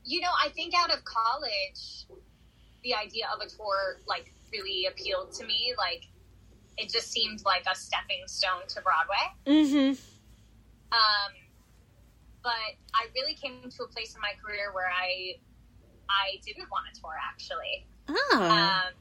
you 0.05 0.21
know, 0.21 0.31
I 0.45 0.49
think 0.51 0.75
out 0.75 0.91
of 0.91 1.05
college, 1.05 2.07
the 2.83 2.95
idea 2.95 3.27
of 3.35 3.41
a 3.41 3.49
tour 3.49 4.01
like 4.07 4.33
really 4.53 4.87
appealed 4.87 5.33
to 5.35 5.47
me. 5.47 5.75
Like, 5.79 6.07
it 6.79 6.91
just 6.91 7.11
seemed 7.11 7.45
like 7.45 7.65
a 7.71 7.75
stepping 7.75 8.23
stone 8.27 8.63
to 8.69 8.81
Broadway. 8.83 9.25
Mm-hmm. 9.47 10.01
Um, 10.93 11.33
but 12.47 12.79
I 12.95 13.11
really 13.17 13.35
came 13.35 13.69
to 13.69 13.83
a 13.83 13.89
place 13.89 14.15
in 14.15 14.21
my 14.21 14.31
career 14.41 14.71
where 14.73 14.87
I 14.87 15.35
I 16.09 16.39
didn't 16.47 16.71
want 16.71 16.87
to 16.95 17.01
tour 17.01 17.19
actually. 17.21 17.85
Oh. 18.09 18.39
Um, 18.41 18.95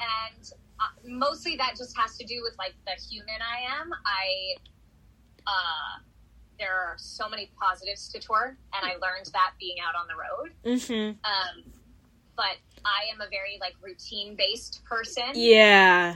and 0.00 0.50
uh, 0.80 0.96
mostly 1.04 1.56
that 1.56 1.76
just 1.76 1.94
has 1.98 2.16
to 2.16 2.24
do 2.24 2.40
with 2.42 2.56
like 2.58 2.72
the 2.86 2.96
human 3.02 3.36
I 3.44 3.80
am. 3.80 3.92
I 4.06 4.56
uh, 5.46 6.00
there 6.58 6.72
are 6.72 6.94
so 6.96 7.28
many 7.28 7.50
positives 7.60 8.08
to 8.08 8.18
tour, 8.18 8.56
and 8.72 8.82
I 8.82 8.94
learned 8.94 9.26
that 9.34 9.52
being 9.60 9.76
out 9.86 9.94
on 9.94 10.06
the 10.08 10.16
road. 10.16 10.52
mm-hmm. 10.64 11.10
Um, 11.10 11.64
but 12.34 12.56
I 12.86 13.12
am 13.12 13.20
a 13.20 13.28
very 13.28 13.58
like 13.60 13.74
routine 13.82 14.36
based 14.36 14.82
person. 14.86 15.32
Yeah. 15.34 16.14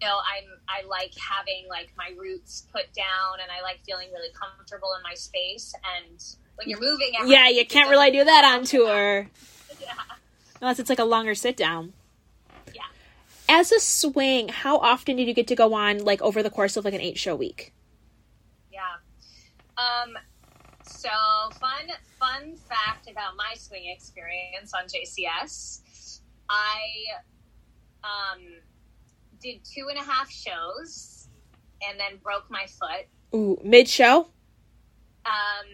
You 0.00 0.06
know, 0.06 0.16
I'm 0.16 0.44
I 0.68 0.86
like 0.86 1.12
having 1.18 1.66
like 1.68 1.90
my 1.96 2.14
roots 2.18 2.66
put 2.72 2.92
down, 2.94 3.40
and 3.42 3.50
I 3.50 3.62
like 3.62 3.80
feeling 3.84 4.08
really 4.12 4.28
comfortable 4.32 4.90
in 4.96 5.02
my 5.02 5.14
space. 5.14 5.74
And 5.96 6.22
when 6.56 6.68
you're 6.68 6.80
moving, 6.80 7.12
Yeah, 7.26 7.48
you 7.48 7.66
can't 7.66 7.90
really 7.90 8.10
do 8.10 8.24
that 8.24 8.44
on 8.44 8.64
tour. 8.64 9.28
Yeah. 9.80 9.92
Unless 10.60 10.80
it's 10.80 10.90
like 10.90 10.98
a 10.98 11.04
longer 11.04 11.36
sit 11.36 11.56
down. 11.56 11.92
Yeah. 12.74 12.82
As 13.48 13.70
a 13.70 13.78
swing, 13.78 14.48
how 14.48 14.78
often 14.78 15.14
did 15.16 15.28
you 15.28 15.34
get 15.34 15.46
to 15.48 15.54
go 15.54 15.72
on 15.74 15.98
like 16.04 16.20
over 16.20 16.42
the 16.42 16.50
course 16.50 16.76
of 16.76 16.84
like 16.84 16.94
an 16.94 17.00
eight 17.00 17.16
show 17.16 17.36
week? 17.36 17.72
Yeah. 18.72 18.80
Um. 19.76 20.16
So 20.82 21.08
fun, 21.60 21.92
fun 22.18 22.56
fact 22.56 23.08
about 23.08 23.36
my 23.36 23.54
swing 23.56 23.88
experience 23.88 24.72
on 24.74 24.84
JCS. 24.88 25.82
I 26.50 26.80
um 28.02 28.40
did 29.40 29.60
two 29.64 29.88
and 29.88 29.98
a 29.98 30.02
half 30.02 30.30
shows, 30.30 31.28
and 31.88 31.98
then 31.98 32.18
broke 32.22 32.50
my 32.50 32.66
foot 32.66 33.06
Ooh, 33.34 33.58
mid 33.64 33.88
show? 33.88 34.28
um 35.26 35.66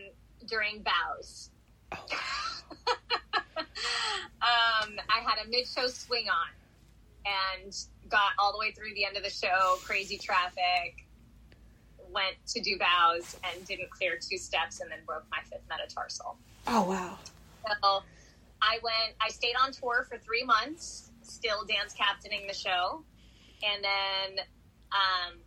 during 0.46 0.82
bows. 0.82 1.50
um, 1.92 2.00
I 4.42 5.20
had 5.24 5.44
a 5.44 5.48
mid 5.48 5.66
show 5.66 5.86
swing 5.86 6.26
on 6.28 7.64
and 7.64 7.74
got 8.08 8.32
all 8.38 8.52
the 8.52 8.58
way 8.58 8.72
through 8.72 8.94
the 8.94 9.04
end 9.04 9.16
of 9.16 9.22
the 9.22 9.30
show, 9.30 9.76
crazy 9.82 10.18
traffic, 10.18 11.06
went 12.12 12.36
to 12.46 12.60
do 12.60 12.78
bows 12.78 13.36
and 13.44 13.66
didn't 13.66 13.90
clear 13.90 14.18
two 14.18 14.38
steps 14.38 14.80
and 14.80 14.90
then 14.90 14.98
broke 15.06 15.24
my 15.30 15.38
fifth 15.44 15.64
metatarsal. 15.68 16.36
Oh 16.66 16.88
wow. 16.88 17.18
So 17.66 18.02
I 18.60 18.78
went, 18.82 19.16
I 19.20 19.30
stayed 19.30 19.54
on 19.60 19.72
tour 19.72 20.06
for 20.08 20.18
three 20.18 20.44
months, 20.44 21.10
still 21.22 21.64
dance 21.64 21.94
captaining 21.94 22.46
the 22.46 22.54
show. 22.54 23.02
And 23.62 23.82
then, 23.84 24.44
um, 24.92 25.38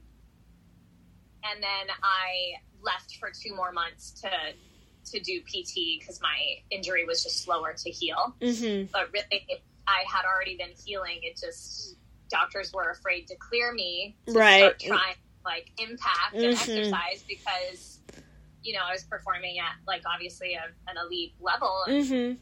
and 1.43 1.61
then 1.63 1.95
I 2.03 2.55
left 2.81 3.17
for 3.19 3.31
two 3.31 3.55
more 3.55 3.71
months 3.71 4.11
to, 4.21 4.29
to 5.11 5.19
do 5.19 5.41
PT 5.41 5.99
because 5.99 6.19
my 6.21 6.37
injury 6.71 7.05
was 7.05 7.23
just 7.23 7.43
slower 7.43 7.73
to 7.77 7.89
heal. 7.89 8.35
Mm-hmm. 8.41 8.87
But 8.91 9.11
really, 9.13 9.45
I 9.87 10.03
had 10.07 10.25
already 10.25 10.57
been 10.57 10.73
healing. 10.85 11.19
It 11.23 11.37
just, 11.39 11.95
doctors 12.29 12.73
were 12.73 12.89
afraid 12.91 13.27
to 13.27 13.35
clear 13.37 13.71
me 13.73 14.17
to 14.27 14.33
Right. 14.33 14.57
start 14.59 14.79
trying 14.79 15.15
like 15.45 15.71
impact 15.77 16.33
and 16.33 16.43
Mhm. 16.43 16.61
exercise 16.61 17.23
because, 17.25 18.01
you 18.63 18.73
know, 18.73 18.81
I 18.83 18.91
was 18.91 19.05
performing 19.05 19.59
at 19.59 19.75
like 19.87 20.01
obviously 20.05 20.55
a, 20.55 20.65
an 20.89 20.97
elite 20.97 21.35
level. 21.39 21.83
And, 21.87 22.03
Mm-hmm. 22.03 22.41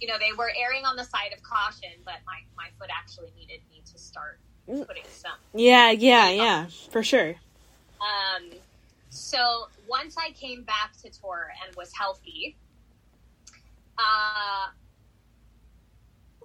you 0.00 0.08
know, 0.08 0.16
they 0.18 0.32
were 0.32 0.50
erring 0.56 0.86
on 0.86 0.96
the 0.96 1.04
side 1.04 1.34
of 1.36 1.42
caution, 1.42 1.90
but 2.06 2.14
my, 2.24 2.38
my 2.56 2.70
foot 2.78 2.88
actually 2.96 3.32
needed 3.36 3.60
me 3.68 3.82
to 3.92 3.98
start. 3.98 4.40
Putting 4.68 5.04
some. 5.10 5.32
Yeah, 5.54 5.90
yeah, 5.90 6.28
yeah, 6.28 6.66
for 6.90 7.02
sure. 7.02 7.34
Um, 8.00 8.50
so 9.10 9.68
once 9.88 10.16
I 10.18 10.30
came 10.32 10.62
back 10.62 10.92
to 11.02 11.10
tour 11.10 11.50
and 11.66 11.74
was 11.76 11.92
healthy, 11.92 12.56
uh, 13.98 14.68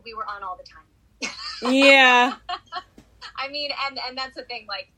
we 0.03 0.13
were 0.13 0.25
on 0.25 0.43
all 0.43 0.57
the 0.57 0.63
time. 0.63 1.33
Yeah. 1.71 2.35
I 3.37 3.49
mean, 3.49 3.71
and 3.87 3.99
and 4.07 4.17
that's 4.17 4.35
the 4.35 4.43
thing. 4.43 4.65
Like, 4.67 4.91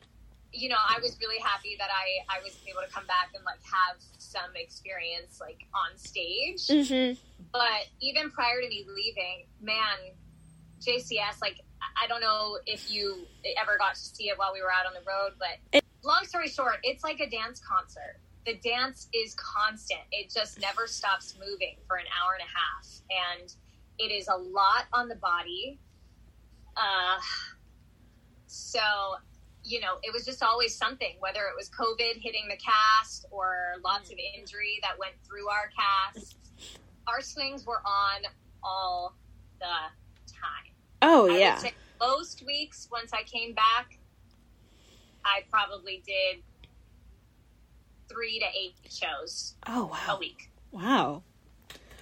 you 0.52 0.70
know, 0.70 0.78
I 0.78 1.00
was 1.00 1.18
really 1.20 1.40
happy 1.42 1.76
that 1.80 1.90
I 1.90 2.38
I 2.38 2.42
was 2.44 2.58
able 2.68 2.82
to 2.82 2.92
come 2.94 3.06
back 3.08 3.30
and 3.36 3.44
like 3.44 3.60
have 3.64 3.98
some 4.18 4.56
experience 4.56 5.40
like 5.40 5.66
on 5.74 5.98
stage. 5.98 6.68
Mm-hmm. 6.68 7.20
But 7.52 7.88
even 8.02 8.32
prior 8.32 8.62
to 8.62 8.68
me 8.68 8.86
leaving, 8.88 9.46
man, 9.62 9.98
JCS, 10.82 11.42
like, 11.42 11.62
I- 12.02 12.08
don't 12.08 12.22
know 12.22 12.60
if 12.66 12.92
you 12.92 13.26
ever 13.60 13.78
got 13.78 13.96
to 13.96 14.00
see 14.00 14.30
it 14.30 14.38
while 14.38 14.54
we 14.54 14.62
were 14.62 14.72
out 14.72 14.86
on 14.86 14.94
the 14.94 15.02
road, 15.08 15.34
but 15.40 15.84
long 16.04 16.24
story 16.24 16.48
short, 16.48 16.78
it's 16.84 17.04
like 17.04 17.20
a 17.20 17.30
dance 17.30 17.60
concert. 17.60 18.20
The 18.46 18.56
dance 18.64 19.08
is 19.14 19.36
constant, 19.36 20.02
it 20.12 20.32
just 20.32 20.62
never 20.62 20.88
stops 20.88 21.36
moving 21.40 21.78
for 21.88 21.98
an 21.98 22.06
hour 22.22 22.38
and 22.40 22.44
a 22.44 22.52
half. 22.54 23.42
And 23.42 23.56
it 23.98 24.14
is 24.14 24.28
a 24.28 24.36
lot 24.36 24.86
on 24.94 25.08
the 25.08 25.16
body. 25.16 25.80
Uh, 26.78 27.18
so, 28.46 28.80
you 29.64 29.80
know, 29.80 29.96
it 30.04 30.14
was 30.14 30.26
just 30.26 30.44
always 30.44 30.76
something, 30.78 31.16
whether 31.20 31.42
it 31.42 31.56
was 31.58 31.70
COVID 31.70 32.22
hitting 32.22 32.48
the 32.48 32.58
cast 32.58 33.26
or 33.32 33.56
lots 33.84 34.12
of 34.12 34.18
injury 34.38 34.80
that 34.84 35.00
went 35.00 35.16
through 35.28 35.50
our 35.50 35.70
cast 35.76 36.36
our 37.08 37.22
swings 37.22 37.66
were 37.66 37.82
on 37.86 38.22
all 38.64 39.16
the 39.60 39.66
time. 40.32 40.75
Oh 41.08 41.28
I 41.30 41.38
yeah. 41.38 41.62
most 42.02 42.44
weeks, 42.46 42.88
once 42.92 43.12
I 43.14 43.22
came 43.24 43.54
back, 43.54 44.00
I 45.24 45.42
probably 45.52 46.02
did 46.06 46.42
three 48.10 48.40
to 48.40 48.46
eight 48.46 48.76
shows 48.92 49.56
Oh 49.68 49.86
wow. 49.86 50.16
a 50.16 50.20
week. 50.20 50.50
Wow. 50.72 51.24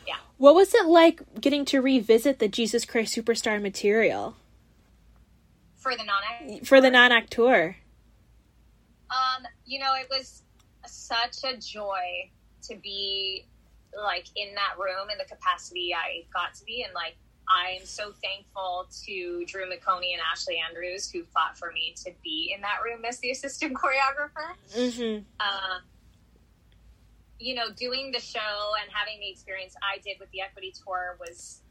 Yeah. 0.07 0.15
What 0.37 0.55
was 0.55 0.73
it 0.73 0.85
like 0.85 1.21
getting 1.41 1.65
to 1.65 1.81
revisit 1.81 2.39
the 2.39 2.47
Jesus 2.47 2.85
Christ 2.85 3.13
Superstar 3.15 3.61
material 3.61 4.35
For 5.75 5.95
the 5.95 6.03
non 6.05 6.63
for 6.63 6.79
the 6.79 6.89
non-act 6.89 7.31
tour? 7.31 7.75
Um, 9.11 9.43
you 9.65 9.79
know, 9.79 9.93
it 9.95 10.07
was 10.09 10.43
such 10.85 11.43
a 11.43 11.57
joy 11.57 12.31
to 12.69 12.75
be 12.77 13.47
like 13.95 14.27
in 14.35 14.55
that 14.55 14.75
room 14.79 15.09
in 15.11 15.17
the 15.17 15.25
capacity 15.25 15.93
I 15.93 16.25
got 16.33 16.55
to 16.55 16.65
be 16.65 16.83
and 16.83 16.93
like 16.93 17.15
I 17.47 17.77
am 17.79 17.85
so 17.85 18.13
thankful 18.23 18.87
to 19.05 19.45
Drew 19.45 19.65
McOnie 19.65 20.13
and 20.13 20.21
Ashley 20.31 20.61
Andrews 20.69 21.09
who 21.11 21.23
fought 21.25 21.57
for 21.57 21.71
me 21.71 21.93
to 22.03 22.11
be 22.23 22.53
in 22.55 22.61
that 22.61 22.77
room 22.83 23.05
as 23.05 23.19
the 23.19 23.31
assistant 23.31 23.73
choreographer. 23.77 24.55
Mm-hmm. 24.75 25.23
uh, 25.39 25.79
you 27.39 27.55
know, 27.55 27.71
doing 27.75 28.11
the 28.11 28.19
show 28.19 28.71
and 28.81 28.89
having 28.93 29.19
the 29.19 29.29
experience 29.29 29.75
I 29.83 29.99
did 29.99 30.17
with 30.19 30.31
the 30.31 30.41
Equity 30.41 30.71
Tour 30.71 31.17
was 31.19 31.61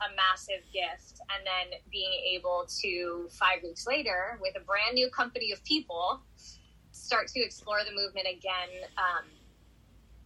a 0.00 0.14
massive 0.14 0.64
gift. 0.72 1.20
And 1.28 1.44
then 1.44 1.78
being 1.90 2.12
able 2.32 2.66
to, 2.80 3.28
five 3.30 3.62
weeks 3.62 3.86
later, 3.86 4.38
with 4.40 4.56
a 4.56 4.64
brand 4.64 4.94
new 4.94 5.10
company 5.10 5.52
of 5.52 5.62
people, 5.64 6.20
start 6.92 7.28
to 7.28 7.40
explore 7.40 7.80
the 7.84 7.94
movement 7.94 8.26
again, 8.26 8.88
um, 8.96 9.24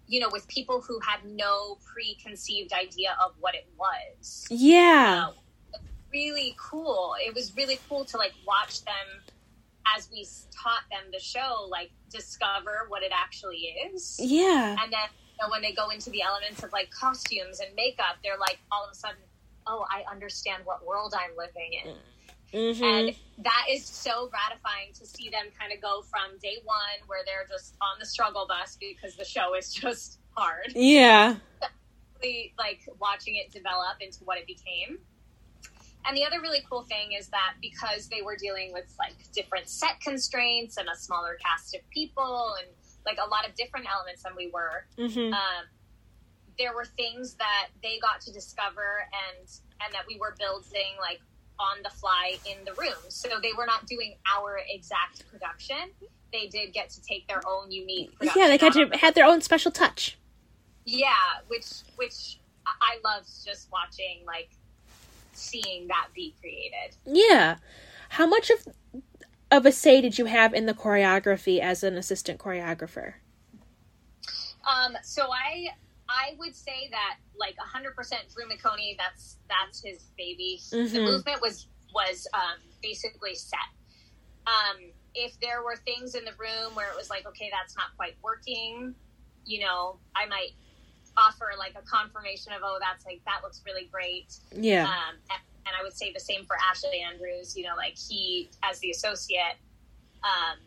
you 0.06 0.20
know, 0.20 0.28
with 0.30 0.46
people 0.48 0.80
who 0.80 0.98
had 1.00 1.20
no 1.24 1.78
preconceived 1.92 2.72
idea 2.72 3.16
of 3.24 3.32
what 3.40 3.54
it 3.54 3.66
was 3.78 4.46
Yeah. 4.50 5.28
uh, 5.28 5.78
really 6.12 6.54
cool. 6.58 7.14
It 7.24 7.34
was 7.34 7.56
really 7.56 7.78
cool 7.88 8.04
to 8.06 8.16
like 8.16 8.32
watch 8.46 8.84
them 8.84 9.22
as 9.96 10.08
we 10.12 10.26
taught 10.62 10.82
them 10.90 11.10
the 11.12 11.18
show, 11.18 11.66
like 11.70 11.90
discover 12.10 12.86
what 12.88 13.02
it 13.02 13.12
actually 13.14 13.74
is. 13.92 14.18
Yeah. 14.22 14.76
And 14.82 14.92
then 14.92 15.08
you 15.26 15.46
know, 15.46 15.50
when 15.50 15.62
they 15.62 15.72
go 15.72 15.88
into 15.90 16.10
the 16.10 16.22
elements 16.22 16.62
of 16.62 16.72
like 16.72 16.90
costumes 16.90 17.60
and 17.60 17.74
makeup, 17.74 18.16
they're 18.22 18.38
like 18.38 18.58
all 18.70 18.84
of 18.84 18.92
a 18.92 18.94
sudden, 18.94 19.16
oh, 19.66 19.84
I 19.90 20.04
understand 20.10 20.62
what 20.64 20.84
world 20.86 21.14
I'm 21.16 21.36
living 21.36 21.72
in. 21.84 21.94
Mm-hmm. 22.52 22.84
And 22.84 23.16
that 23.44 23.66
is 23.70 23.84
so 23.84 24.28
gratifying 24.28 24.92
to 24.98 25.06
see 25.06 25.30
them 25.30 25.46
kind 25.58 25.72
of 25.72 25.80
go 25.80 26.02
from 26.02 26.38
day 26.42 26.56
one 26.64 26.76
where 27.06 27.20
they're 27.26 27.46
just 27.50 27.76
on 27.80 27.98
the 27.98 28.06
struggle 28.06 28.46
bus 28.46 28.76
because 28.78 29.16
the 29.16 29.24
show 29.24 29.54
is 29.54 29.72
just 29.82 30.18
hard 30.36 30.72
Yeah. 30.74 31.36
like 32.58 32.80
watching 33.00 33.36
it 33.36 33.52
develop 33.52 33.96
into 34.00 34.18
what 34.24 34.38
it 34.38 34.46
became. 34.46 34.98
And 36.04 36.16
the 36.16 36.24
other 36.24 36.40
really 36.40 36.62
cool 36.68 36.82
thing 36.82 37.12
is 37.18 37.28
that 37.28 37.54
because 37.60 38.08
they 38.08 38.22
were 38.22 38.36
dealing 38.36 38.72
with 38.72 38.92
like 38.98 39.14
different 39.32 39.68
set 39.68 40.00
constraints 40.00 40.76
and 40.76 40.88
a 40.88 40.96
smaller 40.96 41.36
cast 41.44 41.74
of 41.74 41.88
people 41.90 42.54
and 42.58 42.68
like 43.06 43.18
a 43.24 43.28
lot 43.28 43.48
of 43.48 43.54
different 43.54 43.86
elements 43.92 44.22
than 44.24 44.32
we 44.36 44.50
were, 44.52 44.86
Mm-hmm. 44.98 45.32
um, 45.32 45.64
there 46.58 46.74
were 46.74 46.84
things 46.84 47.34
that 47.34 47.68
they 47.82 47.98
got 48.00 48.20
to 48.20 48.32
discover 48.32 49.06
and 49.12 49.48
and 49.80 49.92
that 49.94 50.02
we 50.06 50.18
were 50.20 50.34
building 50.38 50.94
like 51.00 51.20
on 51.62 51.82
the 51.84 51.90
fly 51.90 52.36
in 52.50 52.64
the 52.64 52.72
room. 52.74 52.98
So 53.08 53.28
they 53.42 53.52
were 53.56 53.66
not 53.66 53.86
doing 53.86 54.14
our 54.36 54.60
exact 54.68 55.30
production. 55.30 55.76
They 56.32 56.46
did 56.48 56.72
get 56.72 56.90
to 56.90 57.02
take 57.02 57.26
their 57.28 57.42
own 57.46 57.70
unique. 57.70 58.18
Production 58.18 58.42
Yeah, 58.42 58.48
they 58.48 58.58
got 58.58 58.72
to 58.74 58.98
had 58.98 59.14
their 59.14 59.26
own 59.26 59.40
special 59.40 59.70
touch. 59.70 60.18
yeah, 60.84 61.12
which 61.48 61.66
which 61.96 62.38
I 62.66 62.98
loved 63.04 63.28
just 63.44 63.70
watching, 63.72 64.24
like 64.26 64.50
seeing 65.34 65.88
that 65.88 66.08
be 66.14 66.34
created. 66.40 66.96
Yeah. 67.06 67.56
How 68.10 68.26
much 68.26 68.50
of 68.50 68.68
of 69.50 69.66
a 69.66 69.72
say 69.72 70.00
did 70.00 70.18
you 70.18 70.24
have 70.26 70.54
in 70.54 70.66
the 70.66 70.74
choreography 70.74 71.60
as 71.60 71.82
an 71.84 71.96
assistant 71.96 72.38
choreographer? 72.38 73.14
Um, 74.64 74.96
so 75.02 75.28
I 75.32 75.68
I 76.12 76.34
would 76.38 76.54
say 76.54 76.88
that 76.90 77.16
like 77.38 77.56
hundred 77.58 77.96
percent 77.96 78.22
Drew 78.34 78.44
McOnie, 78.44 78.96
that's 78.98 79.38
that's 79.48 79.82
his 79.82 80.04
baby. 80.16 80.60
The 80.70 80.76
Mhm. 80.76 81.04
movement 81.04 81.40
was 81.40 81.68
was 81.94 82.26
um, 82.34 82.58
basically 82.82 83.34
set. 83.34 83.58
Um, 84.46 84.92
if 85.14 85.38
there 85.40 85.62
were 85.62 85.76
things 85.76 86.14
in 86.14 86.24
the 86.24 86.32
room 86.32 86.74
where 86.74 86.90
it 86.90 86.96
was 86.96 87.10
like, 87.10 87.26
okay, 87.26 87.50
that's 87.52 87.76
not 87.76 87.94
quite 87.96 88.16
working, 88.22 88.94
you 89.44 89.60
know, 89.60 89.98
I 90.16 90.26
might 90.26 90.52
offer 91.16 91.52
like 91.58 91.74
a 91.78 91.82
confirmation 91.82 92.52
of, 92.52 92.62
oh, 92.64 92.78
that's 92.80 93.04
like 93.04 93.20
that 93.26 93.40
looks 93.42 93.62
really 93.66 93.84
great. 93.92 94.34
Yeah. 94.52 94.84
Um, 94.84 95.16
and, 95.30 95.40
and 95.66 95.76
I 95.78 95.82
would 95.82 95.92
say 95.92 96.12
the 96.12 96.20
same 96.20 96.44
for 96.46 96.56
Ashley 96.70 97.00
Andrews. 97.00 97.56
You 97.56 97.64
know, 97.64 97.76
like 97.76 97.96
he, 97.96 98.50
as 98.62 98.78
the 98.80 98.90
associate, 98.90 99.56
um, 100.24 100.58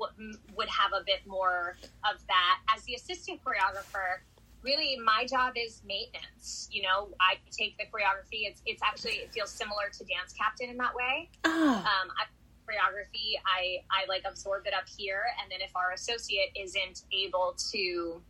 w- 0.00 0.38
would 0.56 0.68
have 0.68 0.92
a 0.92 1.04
bit 1.04 1.20
more 1.26 1.76
of 2.10 2.24
that. 2.26 2.58
As 2.74 2.82
the 2.84 2.94
assistant 2.94 3.40
choreographer, 3.44 4.20
really 4.62 4.98
my 5.04 5.26
job 5.26 5.54
is 5.56 5.82
maintenance. 5.86 6.68
You 6.70 6.82
know, 6.82 7.08
I 7.20 7.36
take 7.50 7.76
the 7.78 7.84
choreography. 7.84 8.48
It's 8.48 8.62
it's 8.66 8.82
actually 8.82 9.22
it 9.22 9.32
feels 9.32 9.50
similar 9.50 9.90
to 9.92 10.04
dance 10.04 10.32
captain 10.32 10.70
in 10.70 10.76
that 10.78 10.94
way. 10.94 11.30
Ah. 11.44 11.78
Um, 11.80 12.10
I, 12.18 12.24
choreography, 12.66 13.34
I 13.46 13.82
I 13.90 14.06
like 14.08 14.22
absorb 14.26 14.66
it 14.66 14.74
up 14.74 14.88
here, 14.88 15.22
and 15.42 15.50
then 15.50 15.60
if 15.60 15.74
our 15.74 15.92
associate 15.92 16.50
isn't 16.56 17.02
able 17.12 17.54
to 17.72 18.22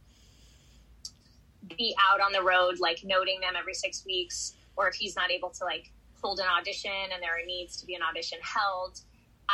be 1.77 1.95
out 2.11 2.21
on 2.21 2.33
the 2.33 2.43
road, 2.43 2.81
like 2.81 3.05
noting 3.05 3.41
them 3.41 3.55
every 3.59 3.75
six 3.75 4.05
weeks, 4.05 4.55
or 4.77 4.89
if 4.89 4.95
he's 4.95 5.15
not 5.15 5.31
able 5.31 5.51
to 5.51 5.65
like 5.65 5.93
hold 6.23 6.39
an 6.39 6.47
audition 6.47 6.91
and 7.13 7.23
there 7.23 7.45
needs 7.47 7.77
to 7.81 7.87
be 7.87 7.95
an 7.95 8.03
audition 8.03 8.39
held, 8.43 9.01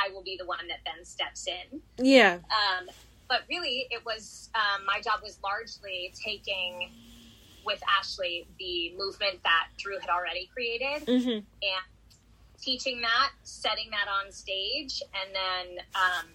I 0.04 0.12
will 0.12 0.22
be 0.22 0.36
the 0.38 0.46
one 0.46 0.66
that 0.68 0.78
then 0.84 1.04
steps 1.04 1.46
in. 1.46 1.80
yeah. 1.98 2.34
Um, 2.50 2.88
but 3.28 3.40
really, 3.48 3.86
it 3.90 4.04
was 4.04 4.50
um, 4.54 4.84
my 4.86 5.00
job 5.00 5.20
was 5.22 5.38
largely 5.42 6.12
taking 6.14 6.90
with 7.64 7.82
Ashley 7.98 8.46
the 8.58 8.94
movement 8.96 9.42
that 9.42 9.68
Drew 9.78 9.98
had 9.98 10.08
already 10.10 10.48
created 10.52 11.06
Mm-hmm. 11.06 11.28
and 11.30 11.84
teaching 12.60 13.00
that, 13.02 13.30
setting 13.42 13.90
that 13.90 14.06
on 14.08 14.30
stage, 14.32 15.02
and 15.14 15.34
then 15.34 15.84
um, 15.94 16.26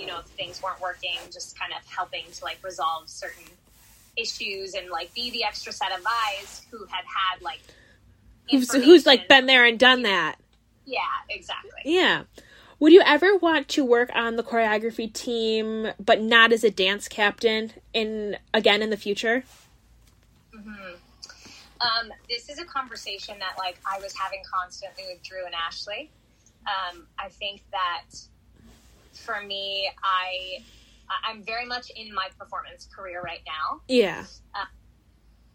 you 0.00 0.06
know 0.06 0.18
if 0.20 0.26
things 0.26 0.62
weren't 0.62 0.80
working, 0.80 1.16
just 1.32 1.58
kind 1.58 1.72
of 1.72 1.86
helping 1.90 2.24
to 2.32 2.44
like 2.44 2.58
resolve 2.64 3.08
certain 3.08 3.44
issues 4.16 4.74
and 4.74 4.90
like 4.90 5.12
be 5.14 5.30
the 5.30 5.44
extra 5.44 5.72
set 5.72 5.92
of 5.92 6.04
eyes 6.06 6.62
who 6.70 6.78
had 6.86 7.04
had 7.04 7.40
like 7.42 7.60
Who's 8.50 8.72
who's 8.72 9.06
like 9.06 9.28
been 9.28 9.46
there 9.46 9.64
and 9.66 9.78
done 9.78 10.02
that? 10.02 10.36
yeah 10.86 11.00
exactly 11.28 11.82
Yeah. 11.84 12.22
Would 12.80 12.92
you 12.92 13.02
ever 13.04 13.36
want 13.36 13.68
to 13.70 13.84
work 13.84 14.10
on 14.14 14.36
the 14.36 14.42
choreography 14.44 15.12
team, 15.12 15.88
but 15.98 16.20
not 16.20 16.52
as 16.52 16.62
a 16.62 16.70
dance 16.70 17.08
captain 17.08 17.72
in 17.92 18.36
again 18.54 18.82
in 18.82 18.90
the 18.90 18.96
future? 18.96 19.44
hmm 20.54 20.94
Um, 21.80 22.12
this 22.28 22.48
is 22.48 22.58
a 22.58 22.64
conversation 22.64 23.38
that 23.38 23.54
like 23.58 23.78
I 23.90 23.98
was 24.00 24.14
having 24.16 24.42
constantly 24.52 25.04
with 25.08 25.22
Drew 25.22 25.44
and 25.46 25.54
Ashley. 25.54 26.10
Um, 26.66 27.06
I 27.18 27.28
think 27.28 27.62
that 27.72 28.04
for 29.12 29.40
me, 29.42 29.90
I 30.02 30.64
I- 31.10 31.30
I'm 31.30 31.42
very 31.42 31.64
much 31.64 31.90
in 31.90 32.12
my 32.14 32.28
performance 32.38 32.86
career 32.94 33.22
right 33.22 33.40
now, 33.46 33.80
Yeah. 33.88 34.26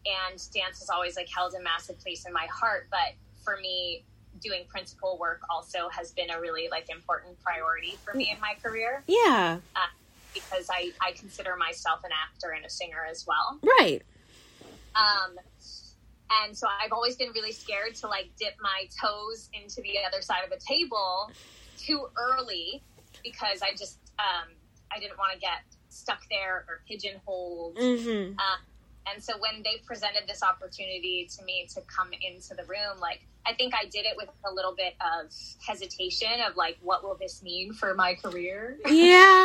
and 0.06 0.52
dance 0.52 0.80
has 0.80 0.90
always 0.90 1.16
like 1.16 1.30
held 1.30 1.54
a 1.54 1.62
massive 1.62 2.00
place 2.00 2.26
in 2.26 2.34
my 2.34 2.48
heart. 2.48 2.88
But 2.90 3.14
for 3.44 3.58
me, 3.58 4.04
doing 4.42 4.64
principal 4.68 5.18
work 5.20 5.42
also 5.50 5.90
has 5.90 6.12
been 6.12 6.30
a 6.30 6.40
really 6.40 6.68
like 6.70 6.90
important 6.90 7.40
priority 7.44 7.98
for 8.04 8.14
me 8.14 8.32
in 8.34 8.40
my 8.40 8.56
career 8.64 9.04
Yeah. 9.08 9.60
because 10.34 10.68
I 10.72 10.92
I 11.00 11.12
consider 11.12 11.56
myself 11.56 12.04
an 12.04 12.12
actor 12.12 12.52
and 12.52 12.66
a 12.66 12.70
singer 12.70 13.06
as 13.10 13.26
well. 13.28 13.60
Right. 13.80 14.02
Um, 14.96 15.38
and 16.44 16.58
so 16.58 16.68
I've 16.84 16.92
always 16.92 17.16
been 17.16 17.30
really 17.34 17.52
scared 17.52 17.96
to 17.96 18.08
like 18.08 18.30
dip 18.40 18.56
my 18.62 18.88
toes 19.02 19.50
into 19.54 19.82
the 19.82 19.96
other 20.08 20.22
side 20.22 20.44
of 20.44 20.50
the 20.50 20.64
table 20.66 21.32
too 21.78 22.08
early 22.18 22.82
because 23.24 23.62
I 23.62 23.72
just 23.72 23.98
um, 24.20 24.50
I 24.92 25.00
didn't 25.00 25.18
want 25.18 25.34
to 25.34 25.40
get 25.40 25.62
stuck 25.90 26.22
there 26.30 26.66
or 26.68 26.82
pigeonholed. 26.88 27.76
Mm-hmm. 27.78 28.34
And 29.06 29.22
so 29.22 29.34
when 29.38 29.64
they 29.64 29.82
presented 29.86 30.24
this 30.28 30.42
opportunity 30.42 31.28
to 31.38 31.44
me 31.44 31.68
to 31.74 31.82
come 31.82 32.10
into 32.22 32.56
the 32.56 32.64
room, 32.64 33.00
like 33.02 33.22
I 33.46 33.54
think 33.54 33.74
I 33.76 33.86
did 33.86 34.06
it 34.06 34.16
with 34.16 34.30
a 34.46 34.54
little 34.54 34.74
bit 34.74 34.96
of 35.02 35.32
hesitation 35.66 36.42
of 36.48 36.56
like, 36.56 36.78
what 36.82 37.04
will 37.04 37.16
this 37.16 37.44
mean 37.44 37.74
for 37.74 37.94
my 37.94 38.16
career? 38.16 38.78
Yeah. 38.86 38.92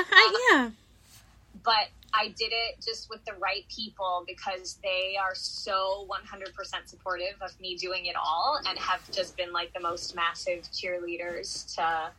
I, 0.10 0.50
yeah. 0.52 0.70
but 1.64 1.88
I 2.14 2.28
did 2.28 2.52
it 2.52 2.80
just 2.84 3.10
with 3.10 3.24
the 3.24 3.34
right 3.34 3.64
people 3.68 4.24
because 4.26 4.78
they 4.82 5.16
are 5.20 5.34
so 5.34 6.06
100% 6.08 6.88
supportive 6.88 7.34
of 7.40 7.58
me 7.60 7.76
doing 7.76 8.06
it 8.06 8.16
all 8.16 8.58
and 8.66 8.78
have 8.78 9.08
just 9.10 9.36
been 9.36 9.52
like 9.52 9.72
the 9.74 9.80
most 9.80 10.14
massive 10.14 10.62
cheerleaders 10.72 11.74
to 11.76 12.10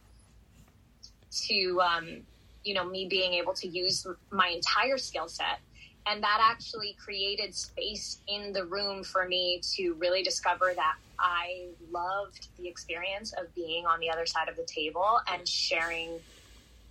to 1.31 1.79
um, 1.81 2.21
you 2.63 2.73
know 2.73 2.83
me 2.83 3.07
being 3.07 3.33
able 3.33 3.53
to 3.53 3.67
use 3.67 4.05
my 4.31 4.47
entire 4.47 4.97
skill 4.97 5.27
set 5.27 5.59
and 6.07 6.23
that 6.23 6.39
actually 6.41 6.95
created 7.03 7.53
space 7.53 8.19
in 8.27 8.51
the 8.51 8.65
room 8.65 9.03
for 9.03 9.27
me 9.27 9.61
to 9.75 9.93
really 9.93 10.23
discover 10.23 10.73
that 10.75 10.95
I 11.19 11.67
loved 11.91 12.47
the 12.57 12.67
experience 12.67 13.33
of 13.33 13.53
being 13.53 13.85
on 13.85 13.99
the 13.99 14.09
other 14.09 14.25
side 14.25 14.47
of 14.47 14.55
the 14.55 14.63
table 14.63 15.19
and 15.27 15.47
sharing 15.47 16.19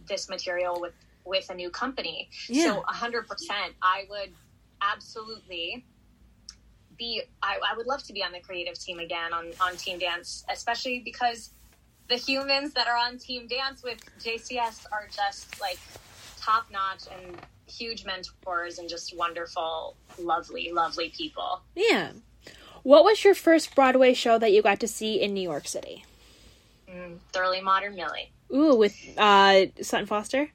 this 0.07 0.29
material 0.29 0.81
with 0.81 0.95
with 1.25 1.51
a 1.51 1.55
new 1.55 1.71
company. 1.71 2.31
Yeah. 2.49 2.65
So 2.65 2.83
100%, 2.83 3.25
I 3.83 4.07
would 4.09 4.33
absolutely 4.81 5.85
be, 6.97 7.23
I, 7.43 7.59
I 7.71 7.77
would 7.77 7.87
love 7.87 8.03
to 8.05 8.13
be 8.13 8.25
on 8.25 8.33
the 8.33 8.41
creative 8.41 8.79
team 8.79 8.99
again 8.99 9.33
on, 9.33 9.53
on 9.61 9.77
Team 9.77 9.99
Dance, 9.99 10.45
especially 10.51 11.01
because 11.05 11.51
the 12.09 12.17
humans 12.17 12.73
that 12.73 12.89
are 12.89 12.97
on 12.97 13.19
Team 13.19 13.47
Dance 13.47 13.83
with 13.83 13.99
JCS 14.21 14.87
are 14.91 15.07
just 15.15 15.61
like 15.61 15.79
top 16.41 16.71
notch 16.73 17.03
and 17.15 17.37
huge 17.71 18.05
mentors 18.05 18.79
and 18.79 18.89
just 18.89 19.17
wonderful, 19.17 19.97
lovely, 20.19 20.73
lovely 20.73 21.11
people. 21.11 21.61
Yeah. 21.75 22.13
What 22.89 23.05
was 23.05 23.23
your 23.23 23.35
first 23.35 23.75
Broadway 23.75 24.15
show 24.15 24.39
that 24.39 24.51
you 24.51 24.63
got 24.63 24.81
to 24.81 24.89
see 24.89 25.21
in 25.21 25.35
New 25.35 25.43
York 25.43 25.69
City? 25.69 26.07
Mm, 26.91 27.19
thoroughly 27.35 27.61
modern 27.61 27.95
Millie. 27.95 28.33
Ooh, 28.51 28.77
with 28.77 28.97
uh 29.19 29.67
Sutton 29.83 30.07
Foster. 30.07 30.49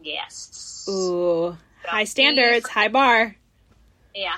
Yes. 0.00 0.86
Ooh, 0.88 1.54
high 1.84 2.04
standards, 2.04 2.66
high 2.66 2.88
bar. 2.88 3.36
Yeah. 4.14 4.36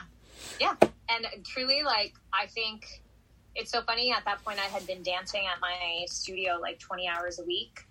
Yeah. 0.59 0.75
And 1.09 1.29
truly, 1.45 1.85
like, 1.85 2.13
I 2.33 2.47
think 2.47 3.01
it's 3.55 3.71
so 3.71 3.83
funny. 3.83 4.11
At 4.11 4.25
that 4.25 4.45
point, 4.45 4.59
I 4.59 4.69
had 4.69 4.85
been 4.85 5.05
dancing 5.05 5.45
at 5.47 5.61
my 5.61 6.07
studio 6.09 6.59
like 6.61 6.81
20 6.81 7.07
hours 7.07 7.39
a 7.39 7.45
week. 7.45 7.87